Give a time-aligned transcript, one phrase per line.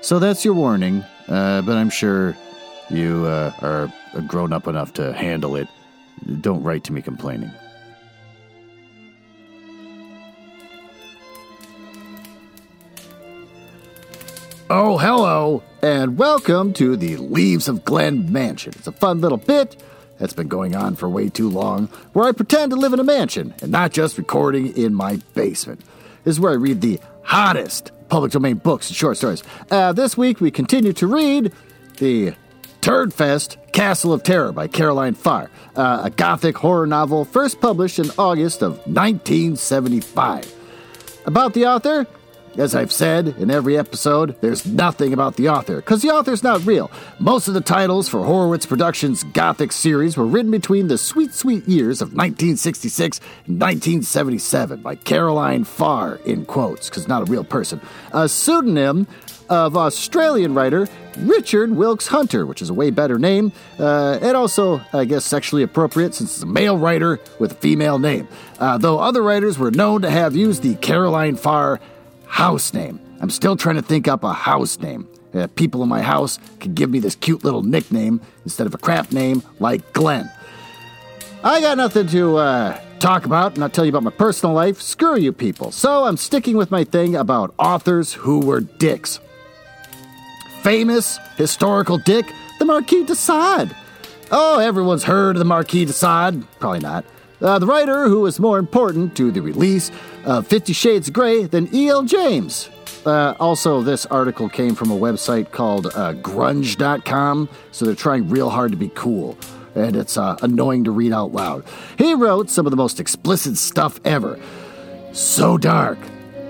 [0.00, 2.36] So that's your warning, uh, but I'm sure
[2.88, 5.68] you uh, are grown up enough to handle it.
[6.40, 7.50] Don't write to me complaining.
[14.70, 18.74] Oh, hello, and welcome to the Leaves of Glen Mansion.
[18.76, 19.82] It's a fun little bit
[20.18, 23.04] that's been going on for way too long where I pretend to live in a
[23.04, 25.80] mansion and not just recording in my basement.
[26.24, 29.42] This is where I read the hottest public domain books and short stories.
[29.70, 31.52] Uh, this week we continue to read
[31.98, 32.34] the
[32.80, 37.98] Turd Fest Castle of Terror by Caroline Farr, uh, a gothic horror novel first published
[37.98, 40.54] in August of 1975.
[41.26, 42.06] About the author,
[42.58, 46.64] as I've said in every episode, there's nothing about the author, because the author's not
[46.66, 46.90] real.
[47.18, 51.66] Most of the titles for Horowitz Productions' Gothic series were written between the sweet, sweet
[51.68, 57.80] years of 1966 and 1977 by Caroline Farr, in quotes, because not a real person.
[58.12, 59.06] A pseudonym
[59.48, 60.88] of Australian writer
[61.20, 65.62] Richard Wilkes Hunter, which is a way better name, uh, and also, I guess, sexually
[65.62, 68.28] appropriate since it's a male writer with a female name.
[68.58, 71.80] Uh, though other writers were known to have used the Caroline Farr
[72.28, 73.00] house name.
[73.20, 75.08] I'm still trying to think up a house name.
[75.34, 78.78] Uh, people in my house could give me this cute little nickname instead of a
[78.78, 80.30] crap name like Glenn.
[81.42, 84.80] I got nothing to uh, talk about, not tell you about my personal life.
[84.80, 85.70] Screw you people.
[85.70, 89.20] So I'm sticking with my thing about authors who were dicks.
[90.62, 92.26] Famous historical dick,
[92.58, 93.74] the Marquis de Sade.
[94.30, 96.44] Oh, everyone's heard of the Marquis de Sade.
[96.58, 97.04] Probably not.
[97.40, 99.92] Uh, the writer who was more important to the release
[100.28, 102.02] of Fifty Shades of Grey than E.L.
[102.02, 102.68] James.
[103.06, 108.50] Uh, also, this article came from a website called uh, grunge.com, so they're trying real
[108.50, 109.38] hard to be cool,
[109.74, 111.64] and it's uh, annoying to read out loud.
[111.96, 114.38] He wrote some of the most explicit stuff ever.
[115.12, 115.98] So dark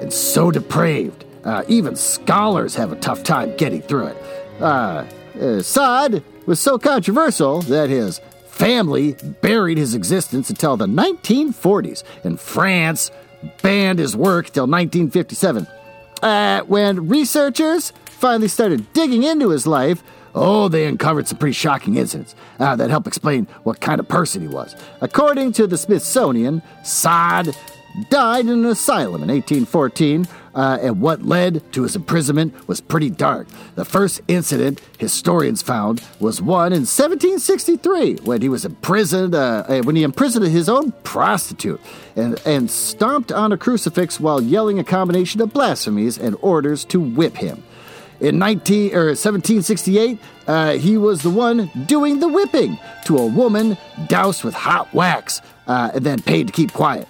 [0.00, 4.16] and so depraved, uh, even scholars have a tough time getting through it.
[4.60, 5.04] Uh,
[5.40, 13.12] uh, was so controversial that his family buried his existence until the 1940s, and France
[13.62, 15.66] banned his work till 1957.
[16.22, 20.02] Uh, when researchers finally started digging into his life,
[20.34, 24.42] oh, they uncovered some pretty shocking incidents uh, that help explain what kind of person
[24.42, 24.74] he was.
[25.00, 27.54] According to the Smithsonian, Sade
[28.10, 30.26] died in an asylum in 1814,
[30.58, 33.46] uh, and what led to his imprisonment was pretty dark.
[33.76, 39.82] The first incident historians found was one in 1763 when he was imprisoned, uh, uh,
[39.82, 41.80] when he imprisoned his own prostitute
[42.16, 47.00] and, and stomped on a crucifix while yelling a combination of blasphemies and orders to
[47.00, 47.62] whip him.
[48.18, 53.78] In 19, or 1768, uh, he was the one doing the whipping to a woman
[54.08, 57.06] doused with hot wax uh, and then paid to keep quiet.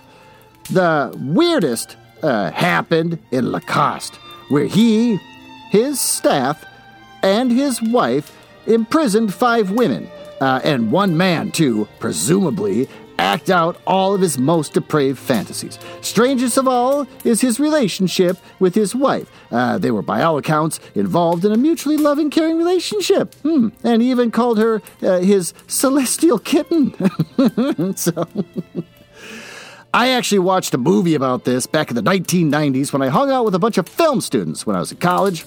[0.70, 4.16] The weirdest uh, happened in Lacoste,
[4.48, 5.16] where he,
[5.70, 6.64] his staff,
[7.22, 8.36] and his wife
[8.66, 10.08] imprisoned five women,
[10.40, 15.78] uh, and one man, to, presumably, act out all of his most depraved fantasies.
[16.00, 19.30] Strangest of all is his relationship with his wife.
[19.50, 23.34] Uh, they were, by all accounts, involved in a mutually loving, caring relationship.
[23.36, 23.68] Hmm.
[23.82, 26.94] And he even called her uh, his celestial kitten.
[27.96, 28.26] so.
[29.94, 33.44] I actually watched a movie about this back in the 1990s when I hung out
[33.44, 35.44] with a bunch of film students when I was in college.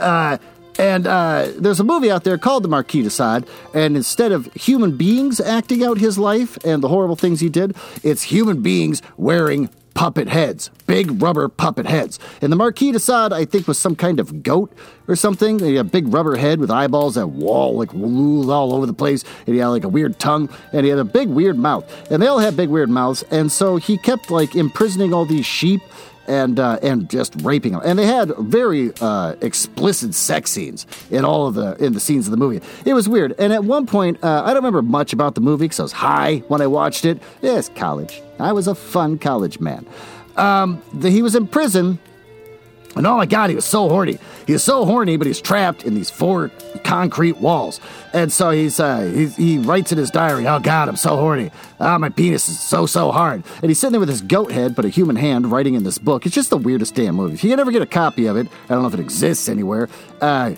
[0.00, 0.38] Uh,
[0.78, 4.52] and uh, there's a movie out there called The Marquis de Sade, and instead of
[4.52, 9.00] human beings acting out his life and the horrible things he did, it's human beings
[9.16, 12.18] wearing puppet heads, big rubber puppet heads.
[12.42, 14.70] And the Marquis de Sade, I think, was some kind of goat
[15.08, 15.58] or something.
[15.58, 18.92] He had a big rubber head with eyeballs that wall like wool all over the
[18.92, 21.90] place, and he had like a weird tongue, and he had a big weird mouth.
[22.10, 25.46] And they all had big weird mouths, and so he kept like imprisoning all these
[25.46, 25.80] sheep
[26.28, 27.80] and uh, and just raping them.
[27.82, 32.26] And they had very uh, explicit sex scenes in all of the in the scenes
[32.26, 32.60] of the movie.
[32.84, 33.34] It was weird.
[33.38, 35.92] And at one point, uh, I don't remember much about the movie because I was
[35.92, 37.22] high when I watched it.
[37.40, 38.20] Yes, college.
[38.38, 39.86] I was a fun college man.
[40.36, 41.98] Um, the, he was in prison.
[42.94, 44.18] And oh my God, he was so horny.
[44.46, 46.50] He was so horny, but he's trapped in these four
[46.82, 47.78] concrete walls.
[48.14, 51.50] And so he's, uh, he, he writes in his diary, Oh God, I'm so horny.
[51.78, 53.44] Ah, my penis is so, so hard.
[53.60, 55.98] And he's sitting there with his goat head, but a human hand writing in this
[55.98, 56.24] book.
[56.24, 57.34] It's just the weirdest damn movie.
[57.34, 59.50] If you can ever get a copy of it, I don't know if it exists
[59.50, 59.90] anywhere.
[60.22, 60.54] Uh,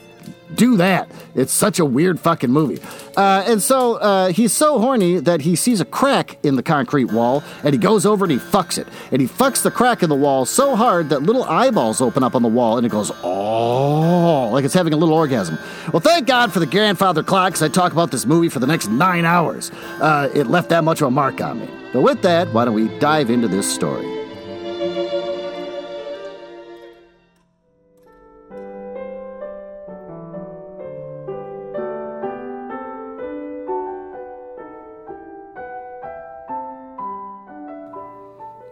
[0.54, 1.10] do that.
[1.34, 2.82] It's such a weird fucking movie.
[3.16, 7.06] Uh, and so uh, he's so horny that he sees a crack in the concrete
[7.06, 8.86] wall and he goes over and he fucks it.
[9.10, 12.34] And he fucks the crack in the wall so hard that little eyeballs open up
[12.34, 15.58] on the wall and it goes, oh, like it's having a little orgasm.
[15.92, 18.66] Well, thank God for the grandfather clock because I talk about this movie for the
[18.66, 19.70] next nine hours.
[20.00, 21.68] Uh, it left that much of a mark on me.
[21.92, 24.17] But with that, why don't we dive into this story?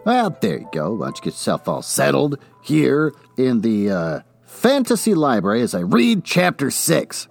[0.07, 0.95] Well, there you go.
[0.95, 5.81] Why don't you get yourself all settled here in the uh, fantasy library as I
[5.81, 7.27] read chapter six.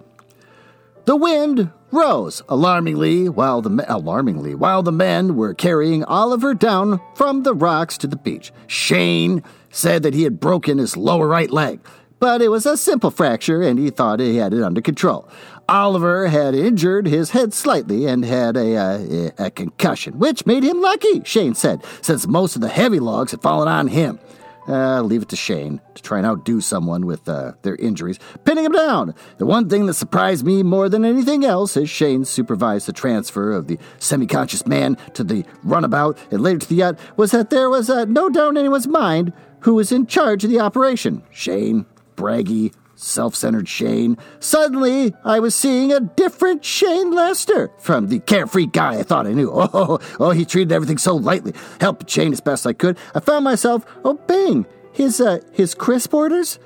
[1.06, 7.44] The wind rose alarmingly while the alarmingly while the men were carrying Oliver down from
[7.44, 8.52] the rocks to the beach.
[8.66, 11.80] Shane said that he had broken his lower right leg,
[12.18, 15.28] but it was a simple fracture and he thought he had it under control.
[15.68, 20.80] Oliver had injured his head slightly and had a, uh, a concussion, which made him
[20.80, 24.20] lucky, Shane said, since most of the heavy logs had fallen on him.
[24.68, 28.64] Uh, leave it to Shane to try and outdo someone with uh, their injuries, pinning
[28.64, 29.14] him down.
[29.38, 33.52] The one thing that surprised me more than anything else as Shane supervised the transfer
[33.52, 37.50] of the semi conscious man to the runabout and later to the yacht was that
[37.50, 41.22] there was uh, no doubt in anyone's mind who was in charge of the operation.
[41.30, 41.86] Shane,
[42.16, 44.16] braggy, self centered Shane.
[44.40, 49.32] Suddenly, I was seeing a different Shane Lester from the carefree guy I thought I
[49.32, 49.50] knew.
[49.76, 52.96] Oh, oh, he treated everything so lightly, helped Shane as best I could.
[53.14, 56.58] I found myself obeying his, uh, his crisp orders.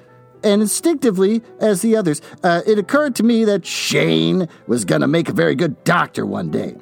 [0.43, 5.09] And instinctively, as the others, uh, it occurred to me that Shane was going to
[5.09, 6.77] make a very good doctor one day.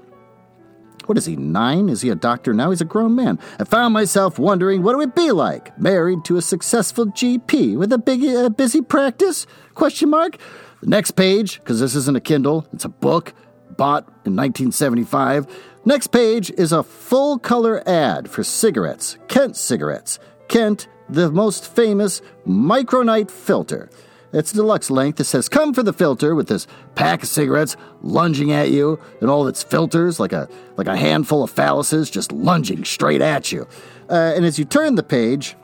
[1.08, 1.88] What is he, nine?
[1.88, 2.68] Is he a doctor now?
[2.68, 3.38] He's a grown man.
[3.58, 7.94] I found myself wondering what it would be like, married to a successful GP with
[7.94, 9.46] a big, uh, busy practice?
[9.74, 10.36] Question mark.
[10.82, 13.32] The next page, because this isn't a Kindle, it's a book
[13.78, 15.46] bought in 1975.
[15.86, 20.18] Next page is a full color ad for cigarettes, Kent cigarettes.
[20.48, 23.88] Kent, the most famous micronite filter.
[24.32, 25.20] It's deluxe length.
[25.20, 29.30] It says, Come for the filter with this pack of cigarettes lunging at you and
[29.30, 33.66] all its filters like a, like a handful of phalluses just lunging straight at you.
[34.08, 35.56] Uh, and as you turn the page,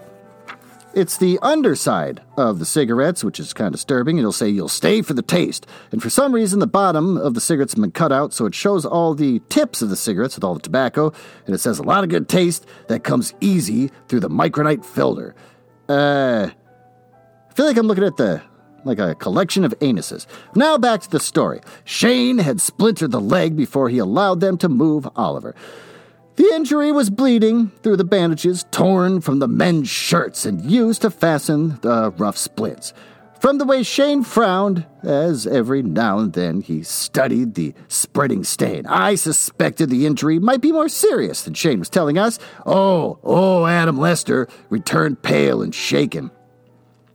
[0.95, 4.19] it's the underside of the cigarettes, which is kind of disturbing.
[4.19, 5.67] It'll say you'll stay for the taste.
[5.91, 8.55] And for some reason, the bottom of the cigarettes have been cut out, so it
[8.55, 11.13] shows all the tips of the cigarettes with all the tobacco.
[11.47, 15.35] And it says a lot of good taste that comes easy through the micronite filter.
[15.89, 16.51] Uh,
[17.51, 18.43] I feel like I'm looking at the
[18.85, 20.27] like a collection of anuses.
[20.55, 21.61] Now back to the story.
[21.85, 25.55] Shane had splintered the leg before he allowed them to move Oliver.
[26.37, 31.11] The injury was bleeding through the bandages torn from the men's shirts and used to
[31.11, 32.93] fasten the rough splints.
[33.45, 38.87] From the way Shane frowned, as every now and then he studied the spreading stain,
[38.87, 42.39] I suspected the injury might be more serious than Shane was telling us.
[42.65, 46.31] Oh, oh, Adam Lester returned pale and shaken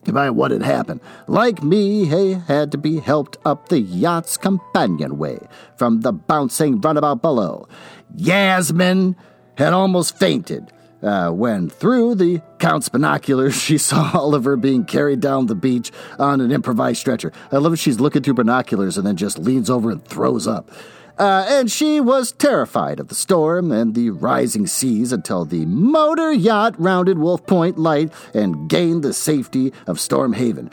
[0.06, 1.02] by what had happened.
[1.28, 5.40] Like me, he had to be helped up the yacht's companionway
[5.78, 7.68] from the bouncing runabout below.
[8.16, 9.16] Yasmin
[9.58, 10.72] had almost fainted.
[11.02, 16.42] Uh, when through the Count's binoculars, she saw Oliver being carried down the beach on
[16.42, 17.32] an improvised stretcher.
[17.52, 17.80] I love it.
[17.80, 20.70] She's looking through binoculars and then just leans over and throws up.
[21.20, 26.32] Uh, and she was terrified of the storm and the rising seas until the motor
[26.32, 30.72] yacht rounded Wolf Point light and gained the safety of Storm Haven.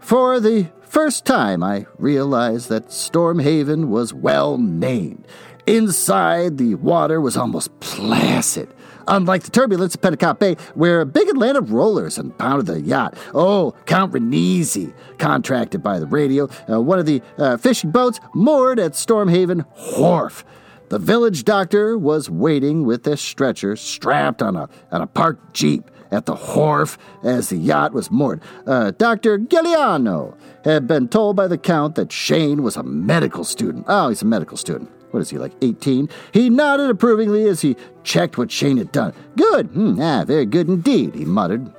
[0.00, 5.26] For the first time, I realized that Storm Haven was well named.
[5.66, 8.72] Inside, the water was almost placid
[9.08, 13.16] unlike the turbulence of Pentecost Bay, where big Atlantic rollers impounded the yacht.
[13.34, 18.78] Oh, Count Renisi, contracted by the radio, uh, one of the uh, fishing boats moored
[18.78, 19.64] at Stormhaven
[19.98, 20.44] Wharf.
[20.88, 25.90] The village doctor was waiting with a stretcher strapped on a, on a parked jeep
[26.10, 28.42] at the wharf as the yacht was moored.
[28.66, 29.38] Uh, Dr.
[29.38, 33.86] Giuliano had been told by the Count that Shane was a medical student.
[33.88, 36.08] Oh, he's a medical student what is he, like 18?
[36.32, 39.12] He nodded approvingly as he checked what Shane had done.
[39.36, 41.72] Good, hmm, ah, very good indeed, he muttered,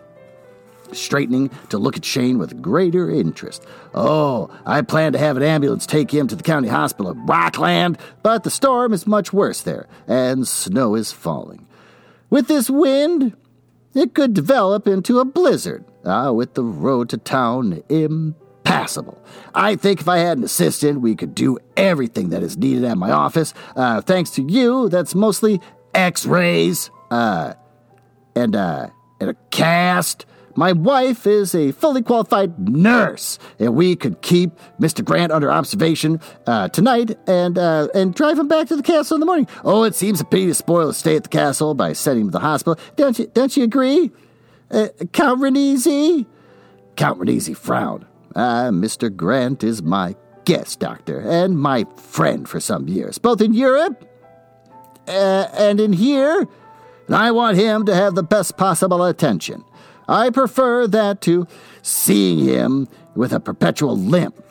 [0.91, 3.65] straightening to look at Shane with greater interest.
[3.93, 7.97] Oh, I plan to have an ambulance take him to the county hospital at Rockland,
[8.21, 11.67] but the storm is much worse there, and snow is falling.
[12.29, 13.35] With this wind,
[13.93, 15.85] it could develop into a blizzard.
[16.05, 17.81] Ah, with the road to town
[18.63, 19.21] impassable.
[19.53, 22.97] I think if I had an assistant, we could do everything that is needed at
[22.97, 23.53] my office.
[23.75, 25.61] Uh, thanks to you, that's mostly
[25.93, 27.53] x rays uh,
[28.35, 28.89] and, uh,
[29.19, 30.25] and a cast.
[30.55, 35.03] My wife is a fully qualified nurse, and we could keep Mr.
[35.03, 39.19] Grant under observation uh, tonight and uh, and drive him back to the castle in
[39.19, 39.47] the morning.
[39.65, 42.27] Oh, it seems a pity to spoil a stay at the castle by sending him
[42.27, 42.79] to the hospital.
[42.97, 43.25] Don't you?
[43.33, 44.11] Don't you agree,
[44.69, 46.27] uh, Count Renesi?
[46.97, 48.05] Count Renesi frowned.
[48.35, 49.15] Uh, Mr.
[49.15, 54.07] Grant is my guest doctor and my friend for some years, both in Europe
[55.07, 56.47] uh, and in here.
[57.07, 59.63] And I want him to have the best possible attention.
[60.07, 61.47] I prefer that to
[61.81, 64.42] seeing him with a perpetual limp.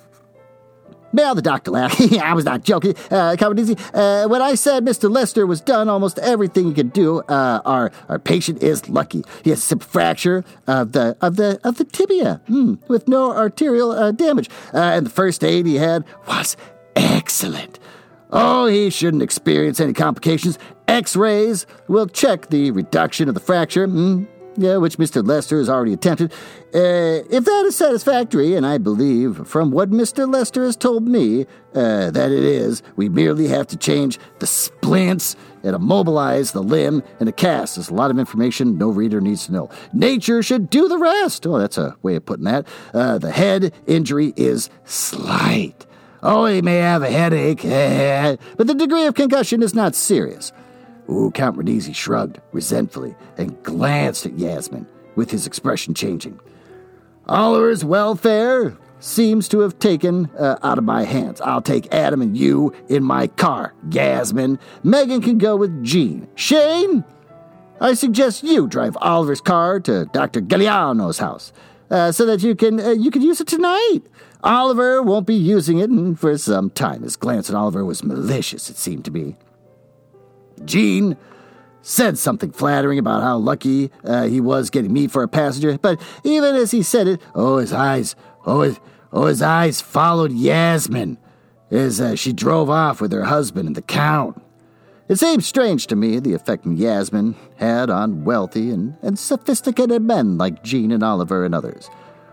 [1.13, 2.01] Well, the doctor laughed.
[2.23, 2.95] I was not joking.
[3.11, 3.77] Uh, easy.
[3.93, 5.11] Uh, when I said Mr.
[5.11, 9.23] Lester was done almost everything he could do, uh, our our patient is lucky.
[9.45, 13.93] He has a fracture of the of the of the tibia, hmm, with no arterial
[13.93, 14.49] uh, damage.
[14.73, 16.57] Uh, and the first aid he had was
[16.97, 17.79] excellent.
[18.31, 20.59] Oh, he shouldn't experience any complications.
[20.89, 23.87] X-rays will check the reduction of the fracture.
[23.87, 24.25] Hmm,
[24.57, 25.27] which Mr.
[25.27, 26.33] Lester has already attempted.
[26.75, 30.31] Uh, if that is satisfactory, and I believe from what Mr.
[30.31, 35.37] Lester has told me uh, that it is, we merely have to change the splints
[35.63, 37.77] and immobilize the limb and a cast.
[37.77, 39.71] There's a lot of information no reader needs to know.
[39.93, 41.47] Nature should do the rest.
[41.47, 42.67] Oh, that's a way of putting that.
[42.93, 45.87] Uh, the head injury is slight.
[46.23, 47.63] Oh, he may have a headache,
[48.57, 50.53] but the degree of concussion is not serious.
[51.13, 56.41] Ooh, Count Renesi shrugged resentfully and glanced at Yasmin, with his expression changing.
[57.29, 61.41] Oliver's welfare seems to have taken uh, out of my hands.
[61.41, 63.75] I'll take Adam and you in my car.
[63.91, 66.29] Yasmin, Megan can go with Jean.
[66.35, 67.05] Shane,
[67.81, 70.41] I suggest you drive Oliver's car to Dr.
[70.41, 71.53] Galliano's house
[71.91, 74.01] uh, so that you can uh, you can use it tonight.
[74.45, 77.03] Oliver won't be using it for some time.
[77.03, 79.37] His glance at Oliver was malicious, it seemed to be.
[80.65, 81.17] Jean
[81.83, 86.01] said something flattering about how lucky uh, he was getting me for a passenger, but
[86.25, 88.15] even as he said it, oh, his eyes,
[88.47, 88.81] oh, his,
[89.13, 91.19] oh, his eyes followed Yasmin
[91.71, 94.41] as uh, she drove off with her husband and the Count.
[95.09, 100.39] It seemed strange to me the effect Yasmin had on wealthy and, and sophisticated men
[100.39, 101.91] like Jean and Oliver and others,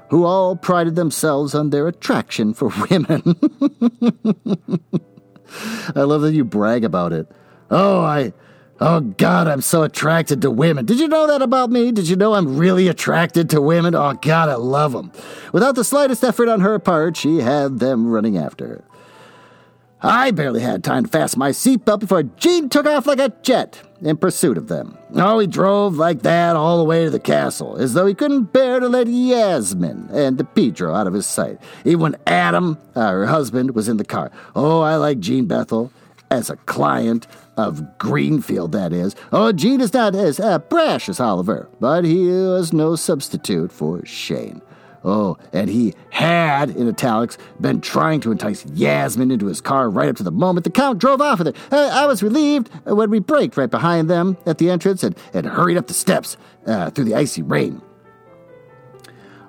[0.10, 3.22] who all prided themselves on their attraction for women.
[5.96, 7.28] I love that you brag about it.
[7.70, 8.34] Oh, I.
[8.82, 10.86] Oh, God, I'm so attracted to women.
[10.86, 11.92] Did you know that about me?
[11.92, 13.94] Did you know I'm really attracted to women?
[13.94, 15.12] Oh, God, I love them.
[15.52, 18.84] Without the slightest effort on her part, she had them running after her.
[20.02, 23.82] I barely had time to fasten my seatbelt before Jean took off like a jet
[24.02, 24.98] in pursuit of them.
[25.16, 28.54] Oh, he drove like that all the way to the castle, as though he couldn't
[28.54, 33.26] bear to let Yasmin and Pedro out of his sight, even when Adam, uh, her
[33.26, 34.32] husband, was in the car.
[34.56, 35.92] Oh, I like Jean Bethel
[36.32, 39.16] as a client of Greenfield, that is.
[39.32, 44.06] Oh, Jean is not as uh, brash as Oliver, but he was no substitute for
[44.06, 44.62] Shane.
[45.04, 50.10] Oh, and he had, in italics, been trying to entice Yasmin into his car right
[50.10, 51.56] up to the moment the Count drove off with it.
[51.72, 55.46] Uh, I was relieved when we braked right behind them at the entrance and, and
[55.46, 57.82] hurried up the steps uh, through the icy rain.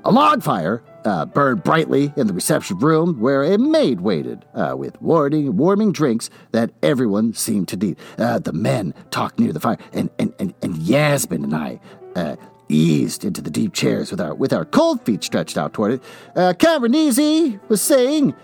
[0.04, 4.74] A log fire uh, burned brightly in the reception room where a maid waited uh,
[4.76, 7.96] with warming, warming drinks that everyone seemed to need.
[8.18, 11.80] Uh, the men talked near the fire, and, and, and, and Yasmin and I
[12.16, 12.36] uh,
[12.68, 16.02] eased into the deep chairs with our, with our cold feet stretched out toward it.
[16.36, 16.54] Uh,
[17.68, 18.34] was saying,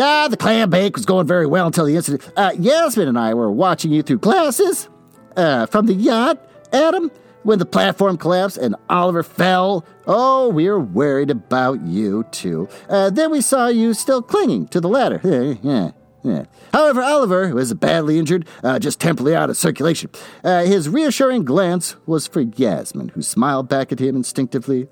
[0.00, 2.28] Ah, the clam bake was going very well until the incident.
[2.36, 4.88] Uh, Yasmin and I were watching you through glasses
[5.36, 6.38] uh, from the yacht.
[6.72, 7.12] Adam,
[7.44, 12.68] when the platform collapsed and Oliver fell, oh, we were worried about you too.
[12.88, 15.20] Uh, then we saw you still clinging to the ladder.
[15.62, 15.92] yeah,
[16.24, 16.44] yeah.
[16.72, 20.10] However, Oliver was badly injured, uh, just temporarily out of circulation.
[20.42, 24.88] Uh, his reassuring glance was for Yasmin, who smiled back at him instinctively.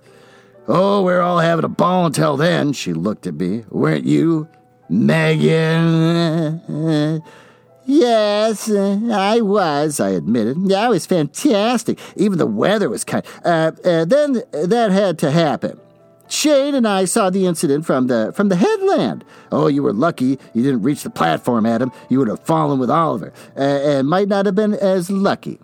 [0.68, 3.64] Oh, we're all having a ball until then, she looked at me.
[3.70, 4.46] Weren't you,
[4.88, 6.60] Megan?
[7.84, 10.56] Yes, I was, I admitted.
[10.66, 11.98] Yeah, it was fantastic.
[12.16, 13.24] Even the weather was kind.
[13.44, 15.80] Uh, uh, then that had to happen.
[16.28, 19.24] Shane and I saw the incident from the from the headland.
[19.50, 21.92] Oh, you were lucky you didn't reach the platform, Adam.
[22.08, 25.58] You would have fallen with Oliver, uh, and might not have been as lucky.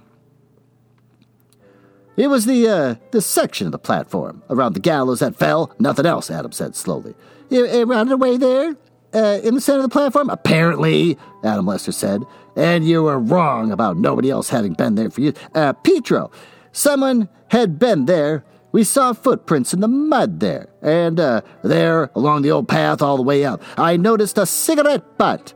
[2.18, 5.72] It was the uh, the section of the platform around the gallows that fell.
[5.78, 7.14] Nothing else, Adam said slowly.
[7.50, 8.76] Around the way there,
[9.14, 10.28] uh, in the center of the platform?
[10.28, 12.24] Apparently, Adam Lester said.
[12.56, 15.32] And you were wrong about nobody else having been there for you.
[15.54, 16.30] Uh, Pietro,
[16.72, 22.42] someone had been there We saw footprints in the mud there, and uh, there, along
[22.42, 25.54] the old path all the way up, I noticed a cigarette butt.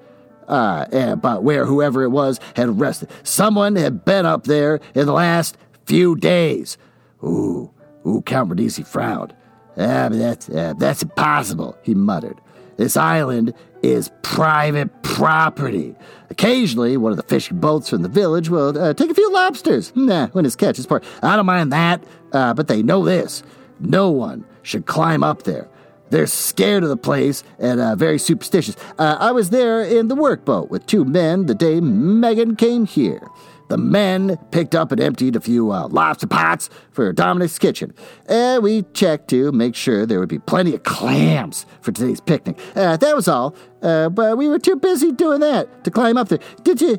[0.48, 3.08] Uh, about where whoever it was had rested.
[3.22, 6.76] Someone had been up there in the last few days.
[7.22, 7.70] Ooh,
[8.06, 9.32] ooh, Count Renizi frowned.
[9.78, 12.38] Ah, but that's, uh, that's impossible, he muttered.
[12.76, 15.94] This island is private property.
[16.30, 19.92] Occasionally, one of the fishing boats from the village will uh, take a few lobsters
[19.94, 21.04] nah, when his catch is part.
[21.22, 23.42] I don't mind that, uh, but they know this.
[23.80, 25.68] No one should climb up there.
[26.10, 28.76] They're scared of the place and uh, very superstitious.
[28.98, 33.26] Uh, I was there in the workboat with two men the day Megan came here.
[33.72, 37.94] The men picked up and emptied a few uh, lobster pots for Dominic's kitchen.
[38.26, 42.58] And we checked to make sure there would be plenty of clams for today's picnic.
[42.76, 43.56] Uh, that was all.
[43.80, 46.40] Uh, but we were too busy doing that to climb up there.
[46.64, 46.98] Did you?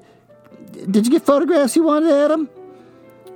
[0.89, 2.49] Did you get photographs you wanted, Adam?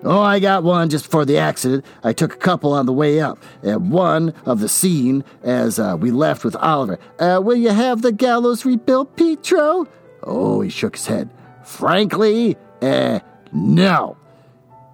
[0.04, 1.86] Oh, I got one just before the accident.
[2.04, 5.96] I took a couple on the way up, and one of the scene as uh,
[6.00, 6.98] we left with Oliver.
[7.20, 9.86] Uh, will you have the gallows rebuilt, Pietro?
[10.24, 11.30] Oh, he shook his head.
[11.64, 13.20] Frankly, uh,
[13.52, 14.18] no.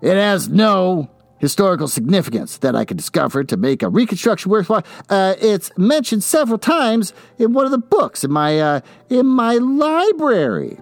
[0.01, 1.09] It has no
[1.39, 4.83] historical significance that I could discover to make a reconstruction worthwhile.
[5.09, 9.55] Uh, it's mentioned several times in one of the books in my uh, in my
[9.55, 10.77] library.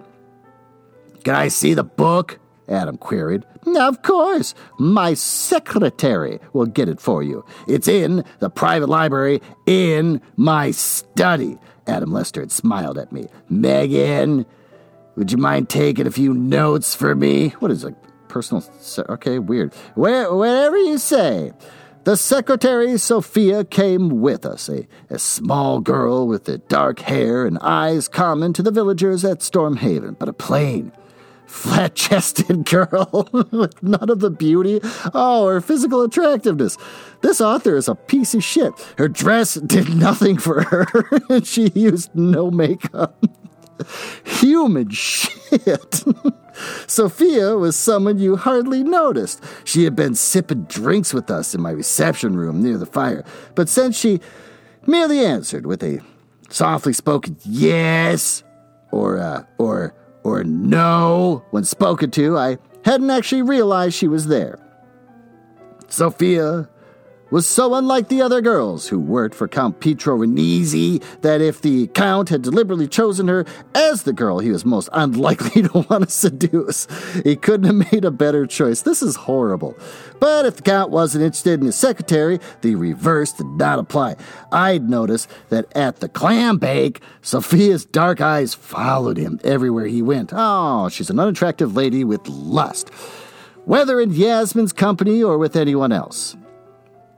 [1.24, 2.38] Can I see the book?
[2.68, 3.44] Adam queried.
[3.66, 4.54] Of course.
[4.78, 7.44] My secretary will get it for you.
[7.68, 11.58] It's in the private library in my study.
[11.86, 13.26] Adam Lester had smiled at me.
[13.48, 14.46] Megan,
[15.16, 17.50] would you mind taking a few notes for me?
[17.60, 17.94] What is a
[18.32, 18.62] personal.
[18.80, 19.74] Se- okay, weird.
[19.94, 21.52] Where, wherever you say.
[22.04, 27.58] The secretary, Sophia, came with us, a, a small girl with the dark hair and
[27.60, 30.90] eyes common to the villagers at Stormhaven, but a plain,
[31.46, 34.80] flat chested girl with none of the beauty,
[35.14, 36.76] oh, or physical attractiveness.
[37.20, 38.72] This author is a piece of shit.
[38.98, 40.86] Her dress did nothing for her,
[41.30, 43.24] and she used no makeup.
[44.24, 46.04] Human shit.
[46.86, 49.42] Sophia was someone you hardly noticed.
[49.64, 53.24] She had been sipping drinks with us in my reception room near the fire,
[53.54, 54.20] but since she
[54.86, 56.00] merely answered with a
[56.48, 58.42] softly spoken yes
[58.90, 64.58] or uh, or or no when spoken to, I hadn't actually realized she was there.
[65.88, 66.68] Sophia
[67.32, 71.86] was so unlike the other girls who worked for Count Pietro Renizi that if the
[71.88, 76.10] Count had deliberately chosen her as the girl he was most unlikely to want to
[76.10, 76.86] seduce,
[77.24, 78.82] he couldn't have made a better choice.
[78.82, 79.74] This is horrible.
[80.20, 84.16] But if the Count wasn't interested in his secretary, the reverse did not apply.
[84.52, 90.32] I'd noticed that at the clam bake, Sophia's dark eyes followed him everywhere he went.
[90.34, 92.90] Oh, she's an unattractive lady with lust.
[93.64, 96.36] Whether in Yasmin's company or with anyone else.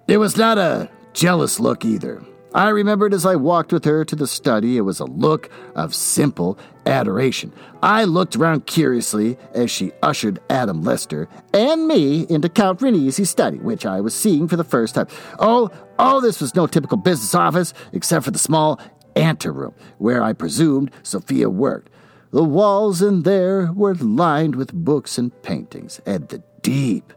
[0.06, 2.22] It was not a jealous look either.
[2.54, 5.94] I remembered as I walked with her to the study, it was a look of
[5.94, 7.52] simple adoration.
[7.82, 13.58] I looked around curiously as she ushered Adam Lester and me into Count Renizi's study,
[13.58, 15.08] which I was seeing for the first time.
[15.40, 18.78] Oh, oh, this was no typical business office, except for the small
[19.16, 21.90] anteroom, where I presumed Sophia worked.
[22.30, 27.12] The walls in there were lined with books and paintings, and the deep,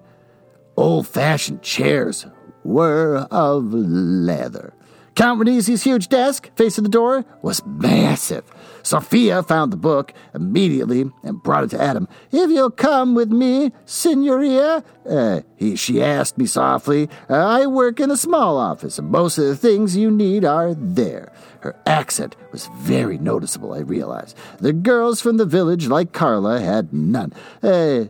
[0.78, 2.26] old fashioned chairs
[2.68, 4.74] were of leather.
[5.16, 8.44] Count Renizi's huge desk facing the door was massive.
[8.84, 12.08] Sophia found the book immediately and brought it to Adam.
[12.32, 17.10] If you'll come with me, Signoria, uh, he, she asked me softly.
[17.28, 20.76] Uh, I work in a small office, and most of the things you need are
[20.76, 21.34] there.
[21.62, 24.38] Her accent was very noticeable, I realized.
[24.60, 27.34] The girls from the village, like Carla, had none.
[27.64, 28.06] Uh,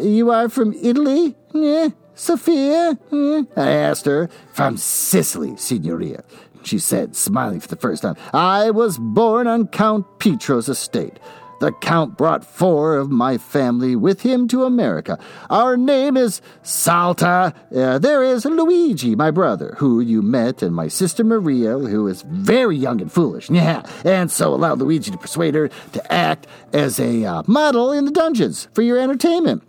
[0.00, 1.36] you are from Italy?
[1.52, 1.90] Yeah.
[2.14, 2.98] Sophia?
[3.10, 3.42] Hmm?
[3.56, 4.28] I asked her.
[4.52, 6.22] From Sicily, Signoria,
[6.62, 8.16] she said, smiling for the first time.
[8.32, 11.18] I was born on Count Pietro's estate.
[11.62, 15.16] The Count brought four of my family with him to America.
[15.48, 17.54] Our name is Salta.
[17.72, 22.22] Uh, there is Luigi, my brother, who you met, and my sister Maria, who is
[22.22, 23.48] very young and foolish.
[23.62, 28.06] Yeah, and so allowed Luigi to persuade her to act as a uh, model in
[28.06, 29.62] the dungeons for your entertainment.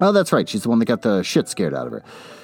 [0.00, 0.48] Oh, that's right.
[0.48, 2.02] She's the one that got the shit scared out of her.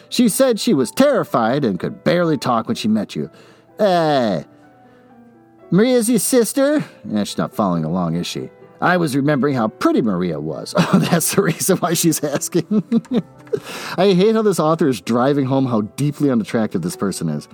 [0.08, 3.30] She said she was terrified and could barely talk when she met you.
[3.78, 4.42] Eh.
[5.70, 6.84] Maria's your sister?
[7.04, 8.50] Yeah, she's not following along, is she?
[8.80, 10.74] I was remembering how pretty Maria was.
[10.92, 12.82] Oh, that's the reason why she's asking.
[13.96, 17.46] I hate how this author is driving home how deeply unattractive this person is.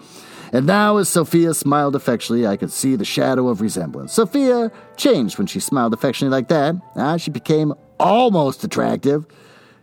[0.52, 4.12] And now, as Sophia smiled affectionately, I could see the shadow of resemblance.
[4.12, 6.76] Sophia changed when she smiled affectionately like that.
[6.94, 9.26] Ah, she became almost attractive.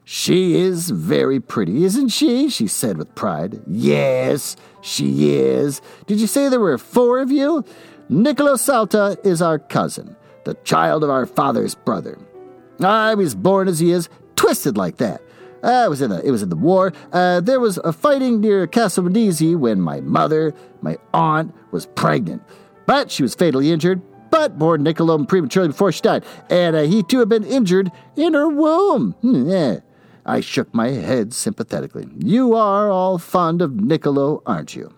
[0.05, 2.49] She is very pretty, isn't she?
[2.49, 3.61] she said with pride.
[3.67, 5.81] Yes, she is.
[6.07, 7.63] Did you say there were four of you?
[8.09, 12.19] Niccolo Salta is our cousin, the child of our father's brother.
[12.81, 15.21] I was born as he is, twisted like that.
[15.63, 16.91] Uh, it was in the it was in the war.
[17.13, 22.43] Uh, there was a fighting near Castle Medici when my mother, my aunt, was pregnant,
[22.85, 24.01] but she was fatally injured.
[24.29, 28.33] But born Niccolo prematurely before she died, and uh, he too had been injured in
[28.33, 29.13] her womb.
[29.21, 29.79] Hmm, yeah.
[30.25, 32.07] I shook my head sympathetically.
[32.17, 34.93] You are all fond of Niccolo, aren't you?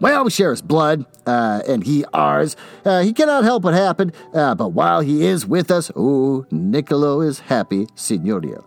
[0.00, 2.56] Well, we share his blood, uh, and he ours.
[2.84, 7.20] Uh, he cannot help what happened, uh, but while he is with us, oh, Niccolo
[7.20, 8.64] is happy, Signoria.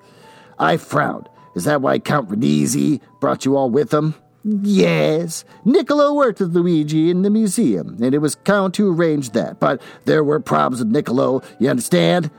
[0.60, 1.28] I frowned.
[1.56, 4.14] Is that why Count Renizzi brought you all with him?
[4.44, 5.46] Yes.
[5.66, 9.60] Niccolo worked with Luigi in the museum, and it was Count who arranged that.
[9.60, 12.30] But there were problems with Niccolo, you understand?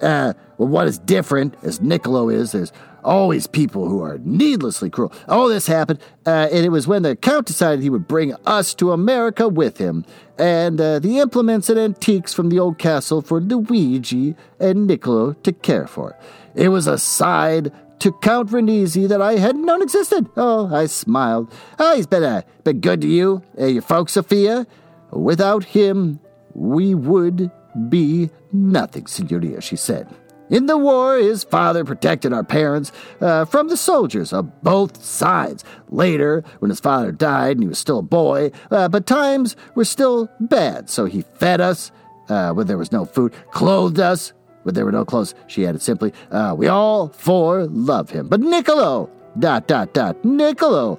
[0.00, 5.12] Uh, well, what is different, as Niccolo is, there's always people who are needlessly cruel.
[5.28, 8.74] All this happened, uh, and it was when the Count decided he would bring us
[8.74, 10.04] to America with him,
[10.38, 15.52] and uh, the implements and antiques from the old castle for Luigi and Niccolo to
[15.52, 16.16] care for.
[16.54, 20.26] It was a side to Count Renizzi that I hadn't known existed.
[20.36, 21.52] Oh, I smiled.
[21.78, 24.66] Oh, he's been, uh, been good to you, uh, your folks, Sophia.
[25.10, 26.20] Without him,
[26.54, 27.50] we would
[27.88, 30.08] be nothing, Signoria, she said.
[30.50, 35.62] In the war, his father protected our parents uh, from the soldiers of both sides.
[35.88, 39.84] Later, when his father died and he was still a boy, uh, but times were
[39.84, 41.92] still bad, so he fed us
[42.28, 44.32] uh, when there was no food, clothed us
[44.64, 45.34] when there were no clothes.
[45.46, 48.28] She added simply, uh, We all four love him.
[48.28, 50.98] But Niccolo, dot, dot, dot, Niccolo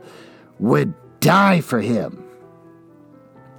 [0.59, 2.23] would die for him.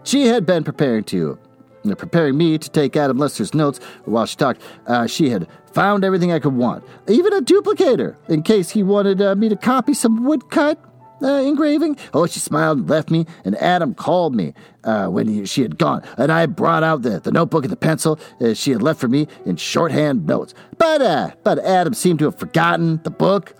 [0.04, 1.38] She had been preparing to
[1.84, 4.62] preparing me to take Adam Lester's notes while she talked.
[4.86, 9.20] Uh, she had found everything I could want, even a duplicator, in case he wanted
[9.20, 10.78] uh, me to copy some woodcut
[11.22, 11.96] uh, engraving.
[12.12, 15.78] Oh, she smiled and left me, and Adam called me uh, when he, she had
[15.78, 19.00] gone, and I brought out the, the notebook and the pencil uh, she had left
[19.00, 20.54] for me in shorthand notes.
[20.78, 23.54] But, uh, but Adam seemed to have forgotten the book.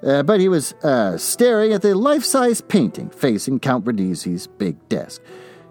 [0.00, 4.76] Uh, but he was uh, staring at the life size painting facing Count Renizzi's big
[4.88, 5.20] desk.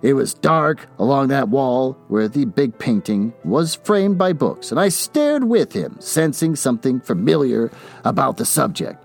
[0.02, 4.80] It was dark along that wall where the big painting was framed by books, and
[4.80, 7.72] I stared with him, sensing something familiar
[8.04, 9.04] about the subject.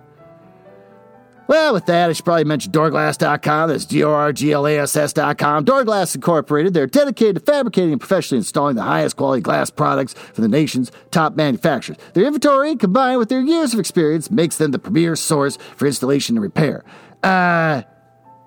[1.48, 3.68] Well, with that, I should probably mention Dorglass.com.
[3.68, 5.64] That's D O R G L A S S.com.
[5.64, 6.72] Dorglass Incorporated.
[6.72, 10.90] They're dedicated to fabricating and professionally installing the highest quality glass products for the nation's
[11.10, 11.98] top manufacturers.
[12.14, 16.36] Their inventory, combined with their years of experience, makes them the premier source for installation
[16.36, 16.84] and repair.
[17.22, 17.82] Uh,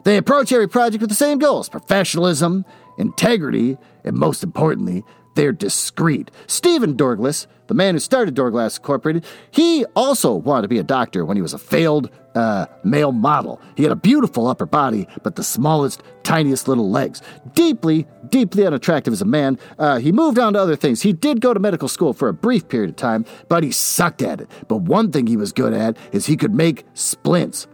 [0.06, 2.64] they approach every project with the same goals professionalism,
[2.98, 5.04] integrity, and most importantly,
[5.36, 6.32] they're discreet.
[6.48, 11.26] Stephen Dorglass, the man who started Dorglass Incorporated, he also wanted to be a doctor
[11.26, 13.60] when he was a failed uh, male model.
[13.76, 17.22] He had a beautiful upper body, but the smallest, tiniest little legs.
[17.54, 19.58] Deeply, deeply unattractive as a man.
[19.80, 21.02] Uh, he moved on to other things.
[21.02, 24.22] He did go to medical school for a brief period of time, but he sucked
[24.22, 24.50] at it.
[24.68, 27.68] But one thing he was good at is he could make splints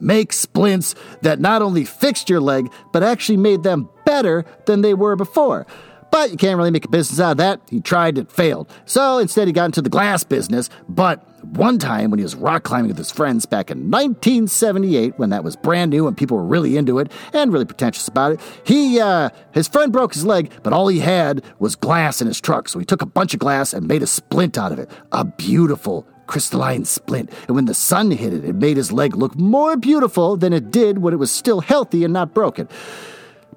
[0.00, 4.94] make splints that not only fixed your leg, but actually made them better than they
[4.94, 5.66] were before.
[6.10, 7.60] But you can't really make a business out of that.
[7.68, 8.70] He tried, it failed.
[8.84, 10.70] So instead, he got into the glass business.
[10.88, 15.30] But one time, when he was rock climbing with his friends back in 1978, when
[15.30, 18.40] that was brand new and people were really into it and really pretentious about it,
[18.64, 22.40] he, uh, his friend broke his leg, but all he had was glass in his
[22.40, 22.68] truck.
[22.68, 24.90] So he took a bunch of glass and made a splint out of it.
[25.12, 29.36] A beautiful, crystalline splint, and when the sun hit it, it made his leg look
[29.36, 32.68] more beautiful than it did when it was still healthy and not broken.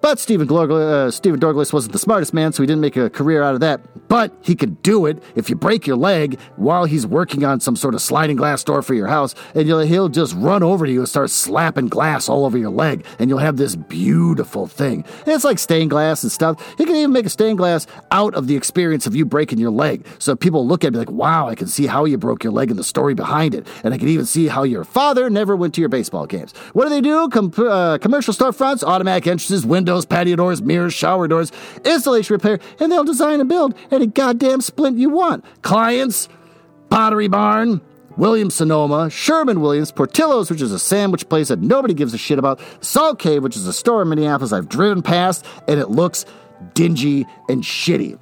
[0.02, 3.10] But Stephen, Glorgl- uh, Stephen Dorglass wasn't the smartest man, so he didn't make a
[3.10, 3.82] career out of that.
[4.08, 7.76] But he could do it if you break your leg while he's working on some
[7.76, 11.00] sort of sliding glass door for your house, and he'll just run over to you
[11.00, 15.04] and start slapping glass all over your leg, and you'll have this beautiful thing.
[15.26, 16.58] And it's like stained glass and stuff.
[16.78, 19.70] He can even make a stained glass out of the experience of you breaking your
[19.70, 20.08] leg.
[20.18, 22.70] So people look at me like, wow, I can see how you broke your leg
[22.70, 23.68] and the story behind it.
[23.84, 26.54] And I can even see how your father never went to your baseball games.
[26.74, 27.28] What do they do?
[27.30, 31.52] Com- uh, commercial storefronts, automatic entrances, windows windows, patio doors, mirrors, shower doors,
[31.84, 35.44] installation repair, and they'll design and build any goddamn splint you want.
[35.64, 36.30] Clients,
[36.92, 37.82] Pottery Barn,
[38.16, 42.38] Williams Sonoma, Sherman Williams, Portillo's, which is a sandwich place that nobody gives a shit
[42.38, 46.24] about, Salt Cave, which is a store in Minneapolis I've driven past, and it looks
[46.76, 48.20] dingy and shitty.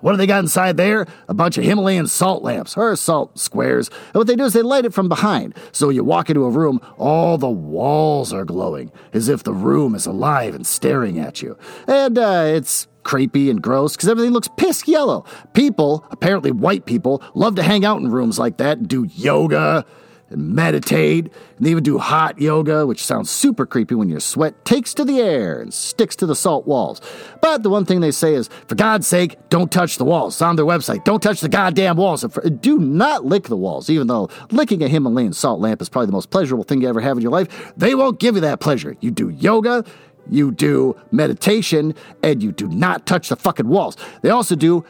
[0.00, 1.06] What do they got inside there?
[1.28, 3.88] A bunch of Himalayan salt lamps, or salt squares.
[3.88, 5.54] And what they do is they light it from behind.
[5.72, 9.94] So you walk into a room, all the walls are glowing, as if the room
[9.94, 11.58] is alive and staring at you.
[11.86, 15.24] And uh, it's creepy and gross because everything looks piss yellow.
[15.54, 19.86] People, apparently white people, love to hang out in rooms like that and do yoga
[20.30, 24.92] and meditate, and even do hot yoga, which sounds super creepy when your sweat takes
[24.94, 27.00] to the air and sticks to the salt walls.
[27.40, 30.34] But the one thing they say is, for God's sake, don't touch the walls.
[30.34, 31.04] It's on their website.
[31.04, 32.22] Don't touch the goddamn walls.
[32.60, 36.12] Do not lick the walls, even though licking a Himalayan salt lamp is probably the
[36.12, 37.72] most pleasurable thing you ever have in your life.
[37.76, 38.96] They won't give you that pleasure.
[39.00, 39.84] You do yoga,
[40.28, 43.96] you do meditation, and you do not touch the fucking walls.
[44.20, 44.84] They also do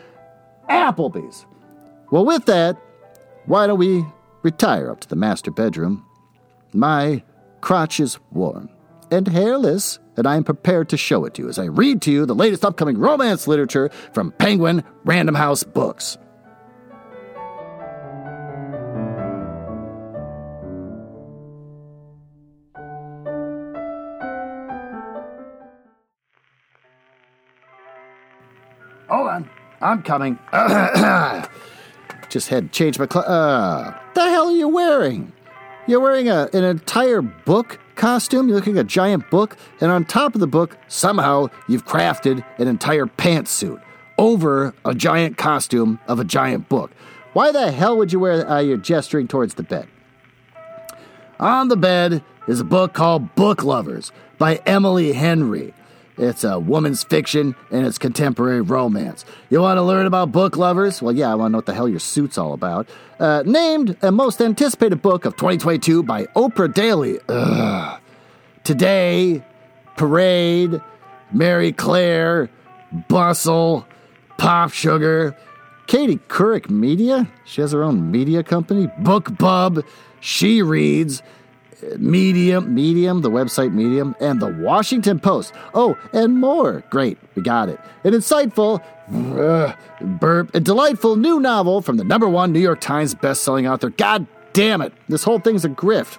[0.68, 1.46] Applebee's.
[2.10, 2.76] Well, with that,
[3.46, 4.04] why don't we
[4.42, 6.04] retire up to the master bedroom.
[6.72, 7.22] My
[7.60, 8.68] crotch is warm
[9.10, 12.12] and hairless, and I am prepared to show it to you as I read to
[12.12, 16.18] you the latest upcoming romance literature from Penguin Random House Books.
[29.08, 30.38] Hold on, I'm coming.
[32.28, 33.26] Just had to change my clothes.
[33.26, 33.28] Uh,
[33.88, 34.07] the hell are
[34.58, 35.32] you wearing?
[35.86, 38.48] You're wearing a, an entire book costume.
[38.48, 42.44] You're looking at a giant book, and on top of the book, somehow you've crafted
[42.58, 43.80] an entire pantsuit
[44.18, 46.90] over a giant costume of a giant book.
[47.32, 48.48] Why the hell would you wear?
[48.48, 49.88] Uh, you're gesturing towards the bed.
[51.38, 55.72] On the bed is a book called Book Lovers by Emily Henry.
[56.18, 59.24] It's a woman's fiction and it's contemporary romance.
[59.50, 61.00] You want to learn about book lovers?
[61.00, 62.88] Well, yeah, I want to know what the hell your suit's all about.
[63.20, 67.18] Uh, named a most anticipated book of 2022 by Oprah Daily.
[67.28, 68.00] Ugh.
[68.64, 69.42] Today,
[69.96, 70.80] Parade,
[71.32, 72.50] Marie Claire,
[73.08, 73.86] Bustle,
[74.38, 75.36] Pop Sugar,
[75.86, 77.28] Katie Couric Media.
[77.44, 78.88] She has her own media company.
[79.00, 79.84] BookBub,
[80.20, 81.22] She Reads.
[81.98, 85.52] Medium, Medium, the website Medium, and the Washington Post.
[85.74, 86.84] Oh, and more.
[86.90, 87.78] Great, we got it.
[88.04, 88.82] An insightful,
[89.38, 89.74] uh,
[90.18, 93.90] burp, a delightful new novel from the number one New York Times best-selling author.
[93.90, 96.18] God damn it, this whole thing's a grift.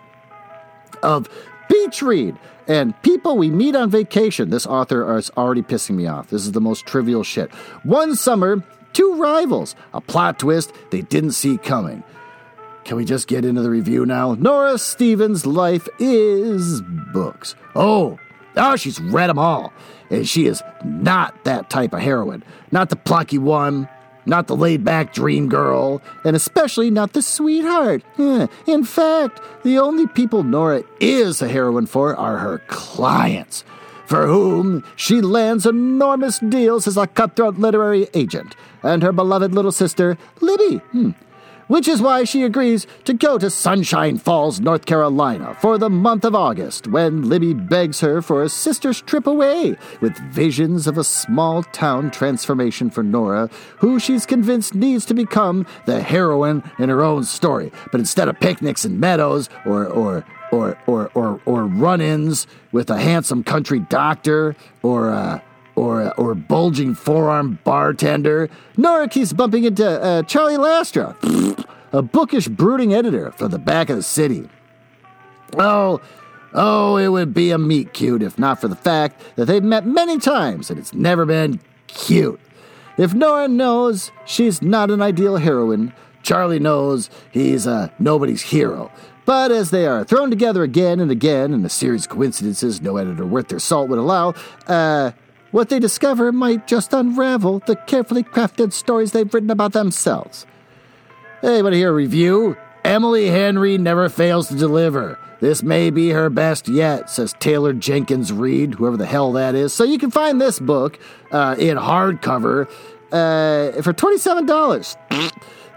[1.02, 1.30] Of
[1.70, 4.50] beach read and people we meet on vacation.
[4.50, 6.30] This author is already pissing me off.
[6.30, 7.52] This is the most trivial shit.
[7.84, 12.04] One summer, two rivals, a plot twist they didn't see coming.
[12.90, 14.34] Can we just get into the review now?
[14.34, 16.82] Nora Stevens' life is
[17.14, 17.54] books.
[17.76, 18.18] Oh,
[18.58, 19.72] oh, she's read them all.
[20.10, 22.44] And she is not that type of heroine.
[22.72, 23.88] Not the plucky one,
[24.26, 28.02] not the laid back dream girl, and especially not the sweetheart.
[28.18, 33.64] In fact, the only people Nora is a heroine for are her clients,
[34.08, 39.72] for whom she lands enormous deals as a cutthroat literary agent, and her beloved little
[39.72, 40.78] sister, Libby.
[40.78, 41.12] Hmm
[41.70, 46.26] which is why she agrees to go to Sunshine Falls, North Carolina for the month
[46.26, 51.04] of August when Libby begs her for a sister's trip away with visions of a
[51.04, 57.04] small town transformation for Nora, who she's convinced needs to become the heroine in her
[57.04, 57.72] own story.
[57.92, 62.90] But instead of picnics and meadows or, or, or, or, or, or run ins with
[62.90, 65.40] a handsome country doctor or, uh,
[65.80, 68.50] or or bulging forearm bartender.
[68.76, 71.16] Nora keeps bumping into uh, Charlie Lastra,
[71.94, 74.50] a bookish, brooding editor from the back of the city.
[75.58, 76.02] Oh,
[76.54, 79.86] oh, it would be a meet cute if not for the fact that they've met
[79.86, 82.40] many times and it's never been cute.
[82.98, 88.92] If Nora knows she's not an ideal heroine, Charlie knows he's a nobody's hero.
[89.26, 92.98] But as they are thrown together again and again in a series of coincidences no
[92.98, 94.34] editor worth their salt would allow,
[94.68, 95.12] uh,
[95.52, 100.46] what they discover might just unravel the carefully crafted stories they've written about themselves.
[101.42, 102.58] Hey, want to hear a review?
[102.84, 105.20] Emily Henry never fails to deliver.
[105.40, 109.74] This may be her best yet, says Taylor Jenkins Reid, whoever the hell that is.
[109.74, 111.00] So you can find this book
[111.32, 112.68] uh, in hardcover
[113.12, 114.98] uh, for $27.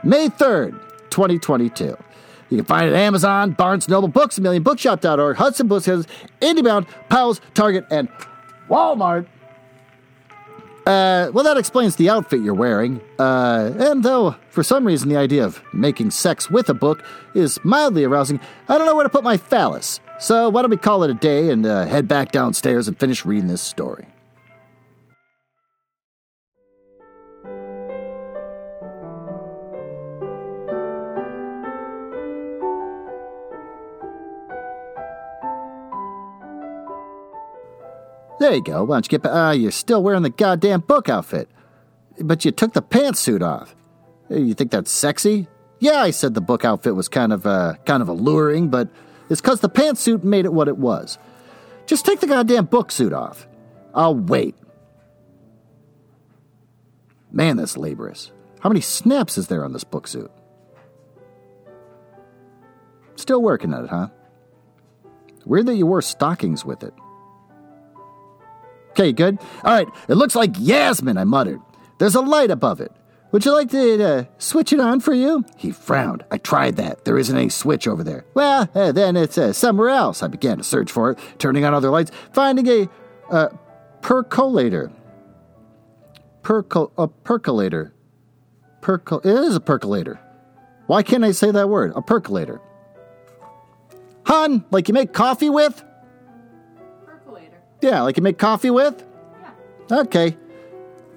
[0.04, 0.72] May 3rd,
[1.10, 1.96] 2022.
[2.50, 7.86] You can find it at Amazon, Barnes Noble Books, MillionBookshop.org, Hudson Books, IndieBound, Powell's, Target,
[7.90, 8.08] and
[8.68, 9.26] Walmart.
[10.86, 13.00] Uh, well, that explains the outfit you're wearing.
[13.18, 17.58] Uh, and though, for some reason, the idea of making sex with a book is
[17.64, 20.00] mildly arousing, I don't know where to put my phallus.
[20.18, 23.24] So why don't we call it a day and uh, head back downstairs and finish
[23.24, 24.06] reading this story?
[38.42, 38.82] There you go.
[38.82, 39.32] Why don't you get back?
[39.32, 41.48] Ah, you're still wearing the goddamn book outfit.
[42.20, 43.76] But you took the pantsuit off.
[44.28, 45.46] You think that's sexy?
[45.78, 48.88] Yeah, I said the book outfit was kind of, uh, kind of alluring, but
[49.30, 51.18] it's because the pantsuit made it what it was.
[51.86, 53.46] Just take the goddamn book suit off.
[53.94, 54.56] I'll wait.
[57.30, 58.32] Man, that's laborious.
[58.58, 60.32] How many snaps is there on this book suit?
[63.14, 64.08] Still working at it, huh?
[65.44, 66.92] Weird that you wore stockings with it.
[69.02, 69.38] Okay, good.
[69.64, 71.60] All right, it looks like Yasmin, I muttered.
[71.98, 72.92] There's a light above it.
[73.32, 75.44] Would you like to uh, switch it on for you?
[75.56, 76.24] He frowned.
[76.30, 77.04] I tried that.
[77.04, 78.24] There isn't any switch over there.
[78.34, 80.22] Well, uh, then it's uh, somewhere else.
[80.22, 82.88] I began to search for it, turning on other lights, finding a
[83.30, 83.48] uh,
[84.02, 84.92] percolator.
[86.42, 87.92] Percol- a percolator.
[88.82, 90.20] Percol- it is a percolator.
[90.86, 91.92] Why can't I say that word?
[91.96, 92.60] A percolator.
[94.26, 95.82] Hun, like you make coffee with?
[97.82, 99.04] Yeah, like you make coffee with?
[99.90, 100.00] Yeah.
[100.00, 100.36] Okay.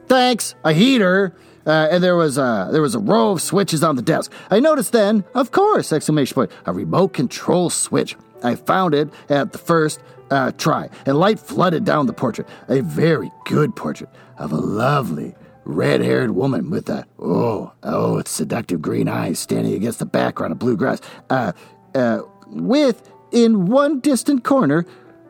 [0.07, 0.55] Thanks.
[0.63, 1.35] A heater.
[1.65, 4.31] Uh, and there was a there was a row of switches on the desk.
[4.51, 5.91] I noticed then, of course!
[5.91, 6.51] Exclamation point!
[6.67, 8.15] A remote control switch.
[8.43, 9.99] I found it at the first
[10.29, 12.47] uh, try, and light flooded down the portrait.
[12.67, 18.79] A very good portrait of a lovely red-haired woman with a oh oh its seductive
[18.79, 21.01] green eyes standing against the background of blue grass.
[21.31, 21.51] Uh,
[21.95, 24.85] uh, with in one distant corner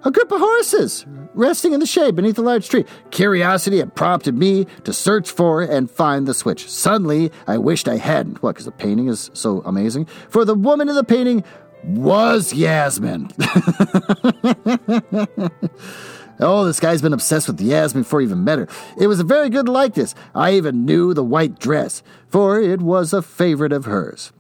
[0.06, 2.86] a group of horses resting in the shade beneath a large tree.
[3.12, 6.70] Curiosity had prompted me to search for and find the switch.
[6.70, 8.42] Suddenly, I wished I hadn't.
[8.42, 10.06] What, because the painting is so amazing?
[10.30, 11.44] For the woman in the painting
[11.84, 13.30] was Yasmin.
[16.38, 18.68] Oh, this guy's been obsessed with Yasmin before he even met her.
[19.00, 20.14] It was a very good likeness.
[20.34, 24.34] I even knew the white dress, for it was a favorite of hers.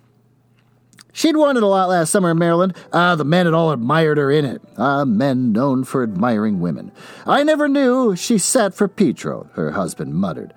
[1.16, 2.76] She'd worn it a lot last summer in Maryland.
[2.92, 4.62] Ah, the men had all admired her in it.
[4.78, 6.92] Ah, men known for admiring women.
[7.26, 10.54] I never knew she sat for Pietro, her husband muttered.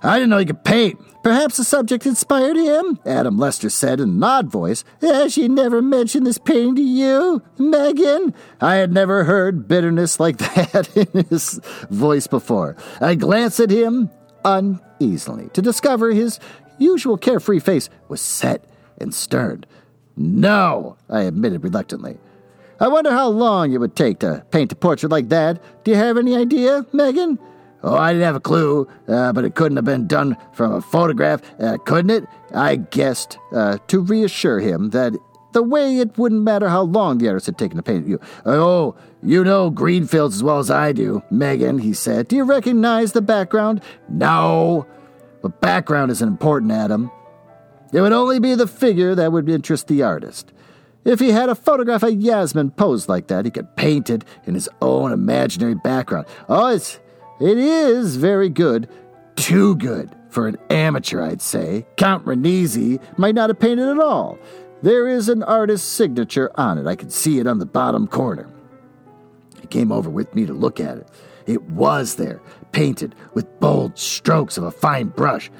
[0.00, 1.00] I didn't know he could paint.
[1.24, 4.84] Perhaps the subject inspired him, Adam Lester said in an odd voice.
[5.00, 8.34] Has she never mentioned this painting to you, Megan?
[8.60, 12.76] I had never heard bitterness like that in his voice before.
[13.00, 14.10] I glanced at him
[14.44, 16.38] uneasily to discover his
[16.78, 18.62] usual carefree face was set
[19.00, 19.64] and stern.
[20.16, 22.18] No, I admitted reluctantly.
[22.80, 25.60] I wonder how long it would take to paint a portrait like that.
[25.84, 27.38] Do you have any idea, Megan?
[27.82, 30.80] Oh, I didn't have a clue, uh, but it couldn't have been done from a
[30.80, 32.24] photograph, uh, couldn't it?
[32.54, 35.12] I guessed uh, to reassure him that
[35.52, 38.20] the way it wouldn't matter how long the artist had taken to paint you.
[38.44, 42.28] Oh, you know Greenfields as well as I do, Megan, he said.
[42.28, 43.80] Do you recognize the background?
[44.08, 44.86] No.
[45.42, 47.10] But background isn't important, Adam.
[47.92, 50.52] It would only be the figure that would interest the artist.
[51.04, 54.54] If he had a photograph of Yasmin posed like that, he could paint it in
[54.54, 56.26] his own imaginary background.
[56.48, 57.00] Oh, it's
[57.40, 58.88] it is very good.
[59.36, 61.86] Too good for an amateur, I'd say.
[61.96, 64.38] Count Ranisi might not have painted it at all.
[64.82, 66.86] There is an artist's signature on it.
[66.86, 68.48] I can see it on the bottom corner.
[69.60, 71.08] He came over with me to look at it.
[71.46, 75.50] It was there, painted with bold strokes of a fine brush.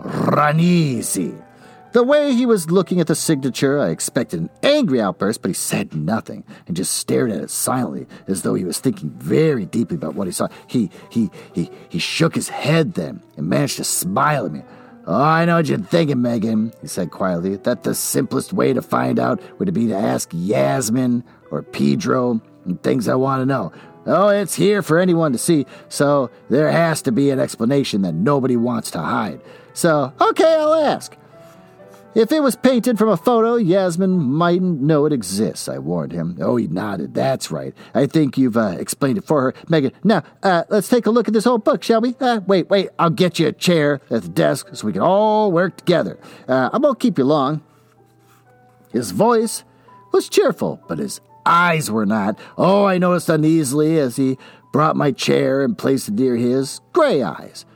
[0.00, 1.42] Ranisi.
[1.92, 5.54] The way he was looking at the signature, I expected an angry outburst, but he
[5.54, 9.96] said nothing and just stared at it silently, as though he was thinking very deeply
[9.96, 10.46] about what he saw.
[10.68, 14.62] He he he he shook his head then and managed to smile at me.
[15.06, 18.82] Oh, I know what you're thinking, Megan, he said quietly, that the simplest way to
[18.82, 23.72] find out would be to ask Yasmin or Pedro and things I want to know.
[24.06, 28.14] Oh, it's here for anyone to see, so there has to be an explanation that
[28.14, 29.40] nobody wants to hide.
[29.72, 31.16] So, okay, I'll ask.
[32.12, 36.38] If it was painted from a photo, Yasmin mightn't know it exists, I warned him.
[36.40, 37.14] Oh, he nodded.
[37.14, 37.72] That's right.
[37.94, 39.54] I think you've uh, explained it for her.
[39.68, 42.16] Megan, now, uh, let's take a look at this whole book, shall we?
[42.20, 45.52] Uh, wait, wait, I'll get you a chair at the desk so we can all
[45.52, 46.18] work together.
[46.48, 47.62] Uh, I won't keep you long.
[48.92, 49.62] His voice
[50.12, 52.36] was cheerful, but his eyes were not.
[52.58, 54.36] Oh, I noticed uneasily as he
[54.72, 57.66] brought my chair and placed it near his gray eyes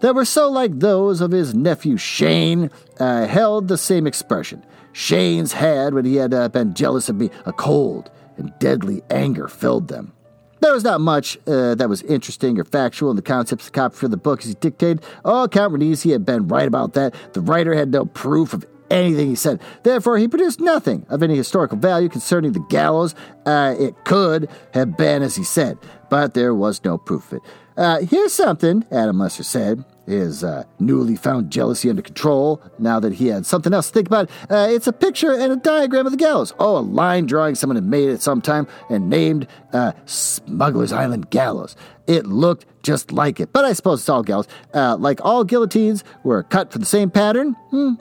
[0.00, 4.64] that were so like those of his nephew Shane uh, held the same expression.
[4.92, 7.30] Shane's had when he had uh, been jealous of me.
[7.46, 10.12] A cold and deadly anger filled them.
[10.60, 13.96] There was not much uh, that was interesting or factual in the concepts the copy
[13.96, 15.02] for the book as he dictated.
[15.24, 17.14] Oh, Count Ranisi had been right about that.
[17.32, 19.60] The writer had no proof of anything he said.
[19.84, 23.14] Therefore, he produced nothing of any historical value concerning the gallows.
[23.46, 25.78] Uh, it could have been as he said,
[26.10, 27.42] but there was no proof of it.
[27.76, 33.14] Uh, here's something, Adam Lester said, his uh, newly found jealousy under control now that
[33.14, 34.30] he had something else to think about.
[34.50, 36.52] Uh, it's a picture and a diagram of the gallows.
[36.58, 41.30] Oh, a line drawing someone had made at some time and named uh, Smuggler's Island
[41.30, 41.76] Gallows.
[42.06, 44.48] It looked just like it, but I suppose it's all gallows.
[44.74, 47.52] Uh, like all guillotines were cut for the same pattern.
[47.70, 47.94] Hmm.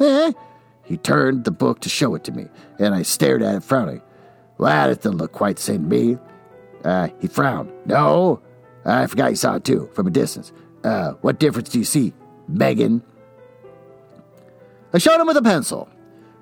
[0.00, 0.32] Eh.
[0.84, 2.46] He turned the book to show it to me,
[2.78, 4.02] and I stared at it, frowning.
[4.58, 6.18] Well, it didn't look quite the same to me.
[6.84, 7.70] Uh, he frowned.
[7.86, 8.40] No,
[8.84, 10.52] I forgot you saw it too, from a distance.
[10.88, 12.14] Uh, what difference do you see,
[12.48, 13.02] Megan?
[14.94, 15.86] I showed him with a pencil.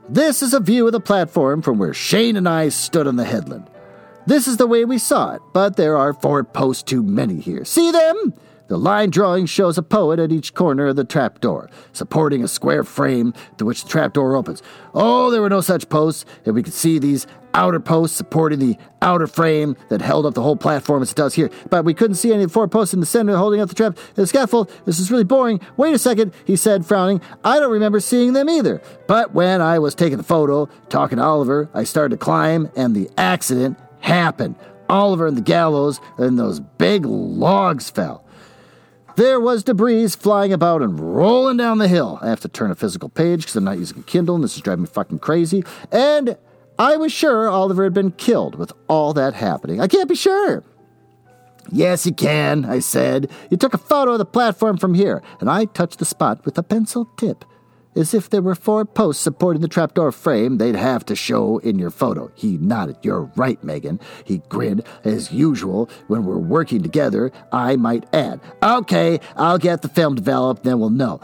[0.09, 3.25] This is a view of the platform from where Shane and I stood on the
[3.25, 3.69] headland.
[4.25, 7.65] This is the way we saw it, but there are four posts too many here.
[7.65, 8.35] See them?
[8.69, 12.83] The line drawing shows a poet at each corner of the trapdoor, supporting a square
[12.83, 14.63] frame to which the trapdoor opens.
[14.93, 18.77] Oh, there were no such posts, and we could see these outer posts supporting the
[19.01, 21.49] outer frame that held up the whole platform as it does here.
[21.71, 23.75] But we couldn't see any of the four posts in the center holding up the
[23.75, 24.71] trap the scaffold.
[24.85, 25.61] This is really boring.
[25.77, 27.21] Wait a second, he said, frowning.
[27.45, 28.83] I don't remember seeing them either.
[29.07, 32.95] But when I was taking the photo, talking to Oliver, I started to climb, and
[32.95, 34.57] the accident happened.
[34.89, 38.26] Oliver and the gallows and those big logs fell.
[39.17, 42.19] There was debris flying about and rolling down the hill.
[42.21, 44.57] I have to turn a physical page because I'm not using a Kindle and this
[44.57, 45.65] is driving me fucking crazy.
[45.91, 46.37] And
[46.79, 49.81] I was sure Oliver had been killed with all that happening.
[49.81, 50.63] I can't be sure.
[51.73, 53.31] Yes, you can, I said.
[53.51, 56.59] You took a photo of the platform from here, and I touched the spot with
[56.59, 57.45] a pencil tip.
[57.97, 61.79] As if there were four posts supporting the trapdoor frame, they'd have to show in
[61.79, 62.31] your photo.
[62.35, 62.99] He nodded.
[63.01, 64.01] You're right, Megan.
[64.25, 64.85] He grinned.
[65.03, 68.41] As usual, when we're working together, I might add.
[68.63, 71.21] Okay, I'll get the film developed, then we'll know.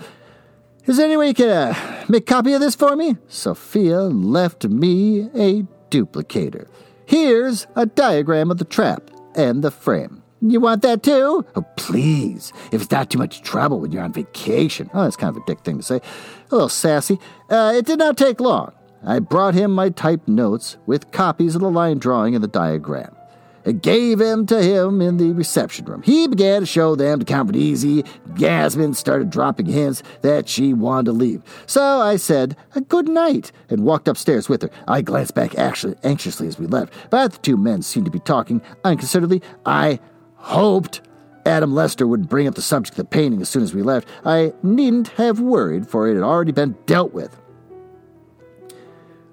[0.86, 3.16] Is there any way you can uh, make a copy of this for me?
[3.28, 6.68] Sophia left me a duplicator.
[7.04, 10.21] Here's a diagram of the trap and the frame.
[10.44, 11.46] You want that too?
[11.54, 12.52] Oh, please.
[12.72, 14.90] If it's not too much trouble when you're on vacation.
[14.92, 15.96] Oh, that's kind of a dick thing to say.
[15.96, 17.18] A little sassy.
[17.48, 18.72] Uh, it did not take long.
[19.04, 23.14] I brought him my typed notes with copies of the line drawing and the diagram
[23.64, 26.02] I gave them to him in the reception room.
[26.02, 28.06] He began to show them to Count Ranisi.
[28.36, 31.42] Yasmin started dropping hints that she wanted to leave.
[31.66, 32.56] So I said,
[32.88, 34.70] good night, and walked upstairs with her.
[34.88, 38.18] I glanced back actually anxiously as we left, but the two men seemed to be
[38.18, 39.42] talking unconcernedly.
[39.64, 40.00] I
[40.42, 41.00] hoped
[41.46, 44.08] Adam Lester would bring up the subject of the painting as soon as we left.
[44.24, 47.36] I needn't have worried, for it had already been dealt with.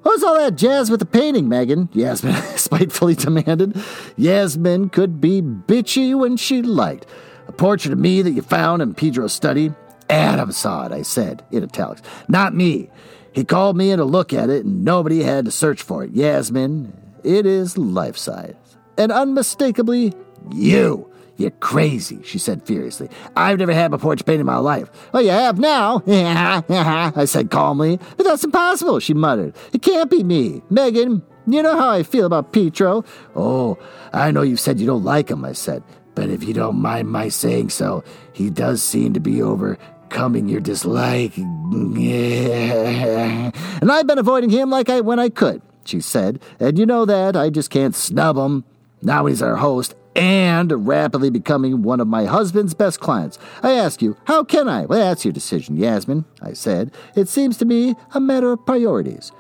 [0.02, 1.90] What's all that jazz with the painting, Megan?
[1.94, 3.80] Yasmin spitefully demanded.
[4.16, 7.06] Yasmin could be bitchy when she liked.
[7.48, 9.74] A portrait of me that you found in Pedro's study?
[10.10, 12.02] Adam saw it, I said, in italics.
[12.28, 12.90] Not me.
[13.34, 16.12] He called me in to look at it, and nobody had to search for it.
[16.12, 16.94] Yasmin,
[17.24, 18.56] it is life size.
[18.98, 20.14] And unmistakably
[20.52, 21.10] you.
[21.40, 23.10] You're crazy, she said furiously.
[23.38, 24.90] I've never had a portrait painted in my life.
[25.14, 27.98] Well, you have now, I said calmly.
[28.18, 29.56] But that's impossible, she muttered.
[29.72, 30.62] It can't be me.
[30.70, 33.06] Megan, you know how I feel about Pietro.
[33.38, 33.78] Oh,
[34.12, 35.82] I know you've said you don't like him, I said.
[36.14, 40.60] But if you don't mind my saying so, he does seem to be overcoming your
[40.60, 41.38] dislike.
[41.72, 43.54] and
[43.90, 46.42] I've been avoiding him like I when I could, she said.
[46.60, 48.66] And you know that, I just can't snub him.
[49.02, 53.38] Now he's our host and rapidly becoming one of my husband's best clients.
[53.64, 54.86] I ask you, how can I?
[54.86, 56.92] Well, that's your decision, Yasmin, I said.
[57.16, 59.32] It seems to me a matter of priorities.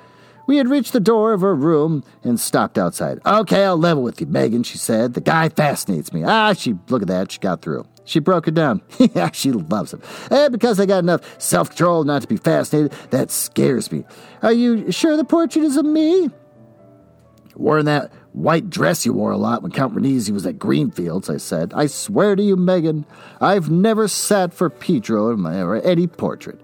[0.47, 3.19] We had reached the door of her room and stopped outside.
[3.23, 5.13] Okay, I'll level with you, Megan, she said.
[5.13, 6.23] The guy fascinates me.
[6.23, 7.85] Ah, she, look at that, she got through.
[8.03, 8.81] She broke it down.
[8.97, 10.01] yeah, she loves him.
[10.31, 14.03] And because I got enough self control not to be fascinated, that scares me.
[14.41, 16.31] Are you sure the portrait is of me?
[17.59, 21.35] Wearing that white dress you wore a lot when Count Ranisi was at Greenfields, I
[21.35, 21.73] said.
[21.75, 23.05] I swear to you, Megan,
[23.41, 26.61] I've never sat for Pietro my, or any portrait.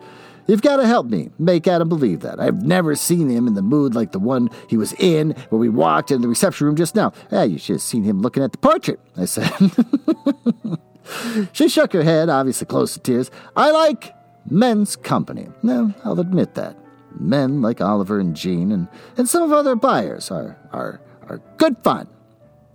[0.48, 2.40] You've got to help me make Adam believe that.
[2.40, 5.68] I've never seen him in the mood like the one he was in when we
[5.68, 7.12] walked in the reception room just now.
[7.30, 9.52] Ah, you should have seen him looking at the portrait, I said.
[11.52, 13.32] she shook her head, obviously close to tears.
[13.58, 14.16] I like
[14.50, 15.50] men's company.
[15.62, 16.78] No, I'll admit that.
[17.20, 18.88] Men like Oliver and Jean and,
[19.18, 22.08] and some of other buyers are, are are good fun.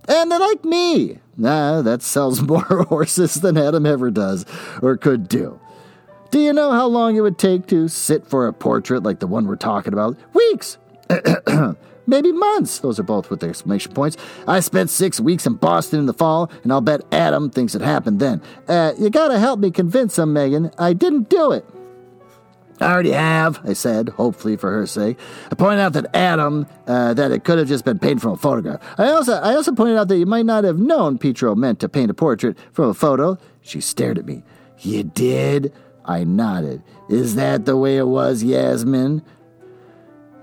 [0.07, 1.19] And they like me.
[1.37, 4.45] Nah, that sells more horses than Adam ever does
[4.81, 5.59] or could do.
[6.31, 9.27] Do you know how long it would take to sit for a portrait like the
[9.27, 10.17] one we're talking about?
[10.33, 10.77] Weeks!
[12.07, 12.79] Maybe months.
[12.79, 14.17] Those are both with exclamation points.
[14.47, 17.81] I spent six weeks in Boston in the fall, and I'll bet Adam thinks it
[17.81, 18.41] happened then.
[18.67, 20.71] Uh, you gotta help me convince him, Megan.
[20.77, 21.65] I didn't do it.
[22.81, 25.17] I already have, I said, hopefully for her sake.
[25.51, 28.37] I pointed out that Adam, uh, that it could have just been painted from a
[28.37, 28.81] photograph.
[28.97, 31.89] I also, I also pointed out that you might not have known Pietro meant to
[31.89, 33.37] paint a portrait from a photo.
[33.61, 34.43] She stared at me.
[34.79, 35.71] You did?
[36.05, 36.81] I nodded.
[37.07, 39.21] Is that the way it was, Yasmin?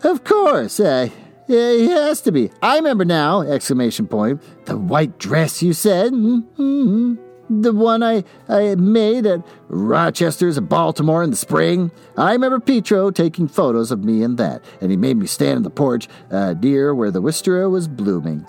[0.05, 0.79] Of course.
[0.79, 1.09] Uh,
[1.49, 2.51] yeah, he has to be.
[2.63, 3.41] I remember now!
[3.41, 4.41] Exclamation point.
[4.67, 6.13] The white dress, you said?
[6.13, 11.91] Mm-hmm the one I, I made at Rochester's at Baltimore in the spring.
[12.17, 15.63] I remember Pietro taking photos of me in that, and he made me stand on
[15.63, 18.47] the porch uh, near where the wisteria was blooming.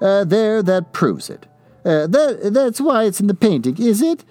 [0.00, 1.46] Uh, there, that proves it.
[1.84, 4.24] Uh, that, that's why it's in the painting, is it?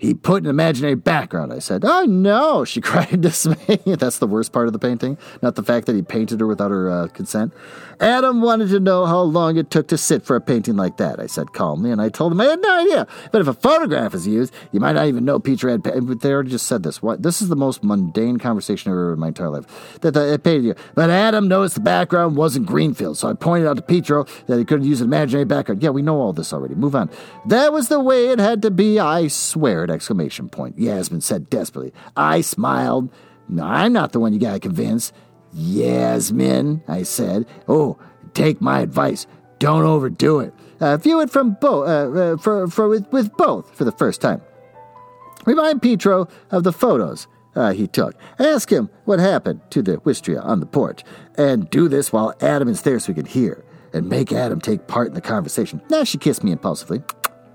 [0.00, 1.84] He put an imaginary background, I said.
[1.84, 3.78] Oh no, she cried in dismay.
[3.84, 6.70] That's the worst part of the painting, not the fact that he painted her without
[6.70, 7.52] her uh, consent.
[8.00, 11.20] Adam wanted to know how long it took to sit for a painting like that,
[11.20, 13.06] I said calmly, and I told him I had no idea.
[13.30, 15.84] But if a photograph is used, you might not even know Peter had.
[15.84, 17.02] Pa- they already just said this.
[17.02, 17.22] What?
[17.22, 19.98] This is the most mundane conversation I've ever in my entire life.
[20.00, 20.74] That they painted you.
[20.94, 24.64] But Adam noticed the background wasn't Greenfield, so I pointed out to Petro that he
[24.64, 25.82] couldn't use an imaginary background.
[25.82, 26.74] Yeah, we know all this already.
[26.74, 27.10] Move on.
[27.46, 30.78] That was the way it had to be, I swear, exclamation point.
[30.78, 31.92] Yasmin said desperately.
[32.16, 33.10] I smiled.
[33.48, 35.12] No, I'm not the one you gotta convince.
[35.52, 37.46] Yasmin, I said.
[37.68, 37.98] Oh,
[38.34, 39.26] take my advice.
[39.58, 40.54] Don't overdo it.
[40.80, 44.20] Uh, view it from both, uh, uh, for, for with, with both for the first
[44.20, 44.40] time.
[45.44, 48.14] Remind Petro of the photos uh, he took.
[48.38, 51.04] Ask him what happened to the Wisteria on the porch.
[51.36, 53.64] And do this while Adam is there so we can hear.
[53.92, 55.82] And make Adam take part in the conversation.
[55.90, 57.02] Now she kissed me impulsively.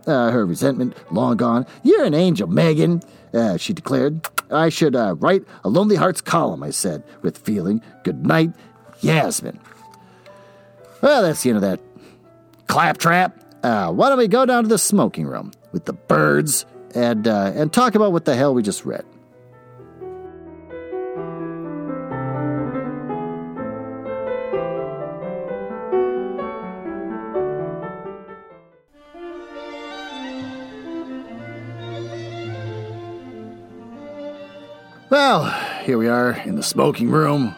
[0.07, 1.65] Uh, her resentment long gone.
[1.81, 3.01] You're an angel, Megan,
[3.33, 4.27] uh, she declared.
[4.51, 7.81] I should uh, write a Lonely Hearts column, I said, with feeling.
[8.03, 8.51] Good night,
[9.01, 9.59] Yasmin.
[11.01, 11.79] Well, that's the end of that
[12.67, 13.37] claptrap.
[13.63, 17.51] Uh, why don't we go down to the smoking room with the birds and uh,
[17.55, 19.05] and talk about what the hell we just read?
[35.11, 35.45] Well,
[35.83, 37.53] here we are in the smoking room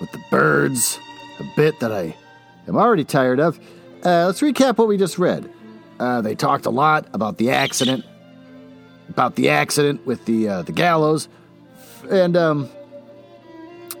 [0.00, 0.96] with the birds,
[1.40, 2.14] a bit that I
[2.68, 3.58] am already tired of.
[4.04, 5.52] Uh, let's recap what we just read.
[5.98, 8.04] Uh, they talked a lot about the accident,
[9.08, 11.28] about the accident with the uh, the gallows,
[12.08, 12.68] and um,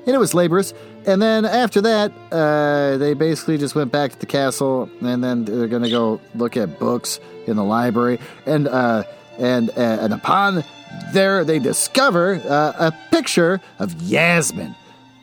[0.06, 0.72] and it was laborious.
[1.04, 5.44] And then after that, uh, they basically just went back to the castle, and then
[5.46, 9.02] they're to go look at books in the library, and uh,
[9.36, 10.62] and uh, and upon
[11.12, 14.74] there they discover uh, a picture of Yasmin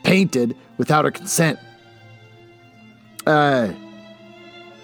[0.03, 1.59] painted without her consent.
[3.25, 3.73] Uh,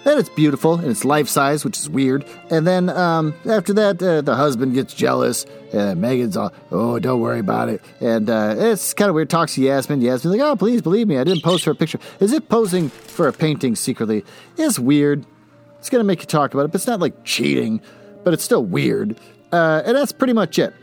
[0.06, 2.24] and it's beautiful and it's life size, which is weird.
[2.48, 5.44] And then um, after that, uh, the husband gets jealous.
[5.72, 7.82] And Megan's all, oh, don't worry about it.
[8.00, 9.28] And uh, it's kind of weird.
[9.28, 10.00] Talks to Yasmin.
[10.00, 11.98] Yasmin's like, oh, please believe me, I didn't pose for a picture.
[12.20, 14.24] Is it posing for a painting secretly?
[14.56, 15.26] It's weird.
[15.80, 17.80] It's going to make you talk about it, but it's not like cheating,
[18.22, 19.18] but it's still weird.
[19.52, 20.74] Uh, and that's pretty much it.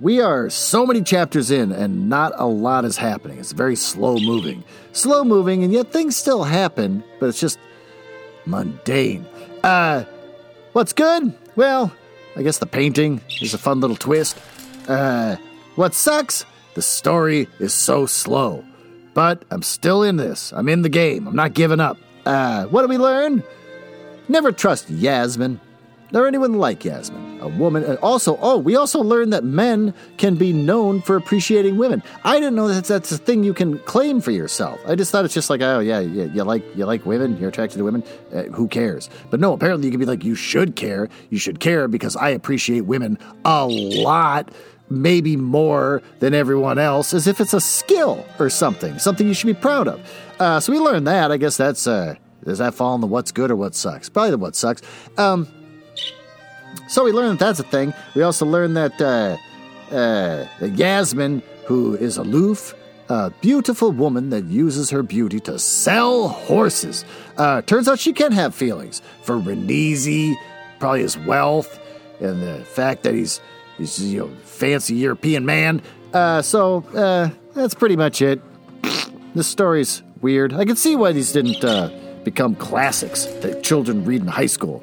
[0.00, 3.38] We are so many chapters in, and not a lot is happening.
[3.38, 4.64] It's very slow moving.
[4.92, 7.58] Slow moving, and yet things still happen, but it's just
[8.46, 9.26] mundane.
[9.62, 10.04] Uh,
[10.72, 11.34] what's good?
[11.54, 11.92] Well,
[12.34, 14.38] I guess the painting is a fun little twist.
[14.88, 15.36] Uh,
[15.74, 16.46] what sucks?
[16.74, 18.64] The story is so slow.
[19.12, 20.52] But I'm still in this.
[20.52, 21.26] I'm in the game.
[21.26, 21.98] I'm not giving up.
[22.24, 23.42] Uh, what do we learn?
[24.28, 25.60] Never trust Yasmin
[26.12, 27.84] or anyone like Yasmin, a woman.
[27.84, 32.02] And also, oh, we also learned that men can be known for appreciating women.
[32.24, 34.80] I didn't know that that's a thing you can claim for yourself.
[34.86, 37.48] I just thought it's just like, oh yeah, yeah you like you like women, you're
[37.50, 38.02] attracted to women.
[38.32, 39.08] Uh, who cares?
[39.30, 41.08] But no, apparently you can be like, you should care.
[41.30, 44.50] You should care because I appreciate women a lot.
[44.92, 49.46] Maybe more than everyone else, as if it's a skill or something, something you should
[49.46, 50.00] be proud of.
[50.40, 51.30] Uh, so we learned that.
[51.30, 54.08] I guess that's uh, does that fall in the what's good or what sucks?
[54.08, 54.82] Probably the what sucks.
[55.16, 55.46] Um,
[56.88, 57.94] so we learned that that's a thing.
[58.14, 59.36] We also learned that uh,
[59.94, 62.74] uh, Yasmin, who is aloof,
[63.08, 67.04] a beautiful woman that uses her beauty to sell horses.
[67.36, 70.34] Uh, turns out she can have feelings for Ranisi,
[70.78, 71.78] probably his wealth,
[72.20, 73.40] and the fact that he's
[73.78, 75.82] he's you know fancy European man.
[76.12, 78.40] Uh, so uh, that's pretty much it.
[79.34, 80.52] This story's weird.
[80.52, 81.90] I can see why these didn't uh,
[82.24, 84.82] become classics that children read in high school.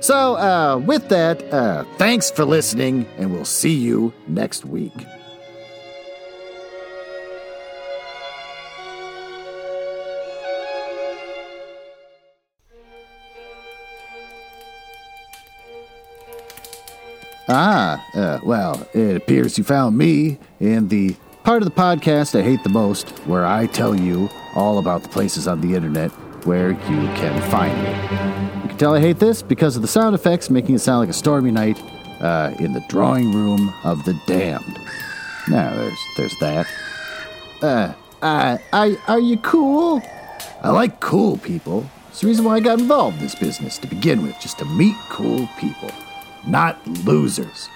[0.00, 4.92] So, uh, with that, uh, thanks for listening, and we'll see you next week.
[17.48, 22.42] Ah, uh, well, it appears you found me in the part of the podcast I
[22.42, 26.10] hate the most, where I tell you all about the places on the internet
[26.46, 28.62] where you can find me.
[28.62, 31.08] You can tell I hate this because of the sound effects making it sound like
[31.08, 31.82] a stormy night
[32.20, 34.78] uh, in the drawing room of the damned.
[35.48, 36.66] Now, there's there's that.
[37.62, 37.92] Uh,
[38.22, 40.02] uh, I, are you cool?
[40.62, 41.88] I like cool people.
[42.08, 44.64] It's the reason why I got involved in this business to begin with, just to
[44.64, 45.90] meet cool people,
[46.46, 47.68] not losers.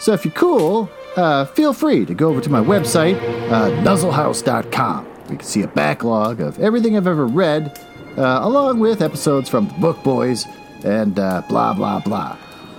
[0.00, 3.16] So if you're cool, uh, feel free to go over to my website,
[3.50, 5.06] uh, nuzzlehouse.com.
[5.30, 7.78] You can see a backlog of everything I've ever read,
[8.16, 10.46] uh, along with episodes from the Book Boys
[10.84, 12.36] and uh, blah, blah, blah.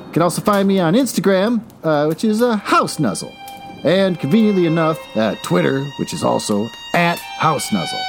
[0.08, 3.34] You can also find me on Instagram, uh, which is uh, House Nuzzle.
[3.84, 8.02] And conveniently enough, uh, Twitter, which is also at House Nuzzle.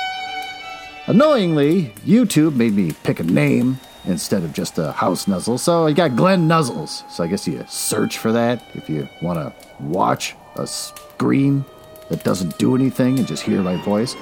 [1.06, 5.92] Annoyingly, YouTube made me pick a name instead of just a house nuzzle, so I
[5.92, 7.08] got Glenn Nuzzles.
[7.10, 9.52] So I guess you search for that if you want to
[9.82, 11.64] watch a screen
[12.08, 14.14] that doesn't do anything and just hear my voice.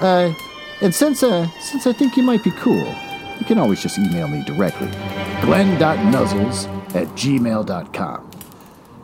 [0.00, 0.32] Uh,
[0.80, 2.94] and since uh, since I think you might be cool,
[3.38, 4.88] you can always just email me directly,
[5.42, 8.30] glenn.nuzzles at gmail.com.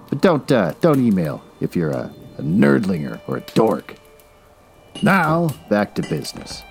[0.09, 3.95] But don't uh, don't email if you're a, a nerdlinger or a dork.
[5.03, 6.63] Now back to business.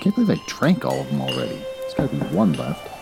[0.00, 1.62] Can't believe I drank all of them already.
[1.80, 2.93] There's gotta be one left.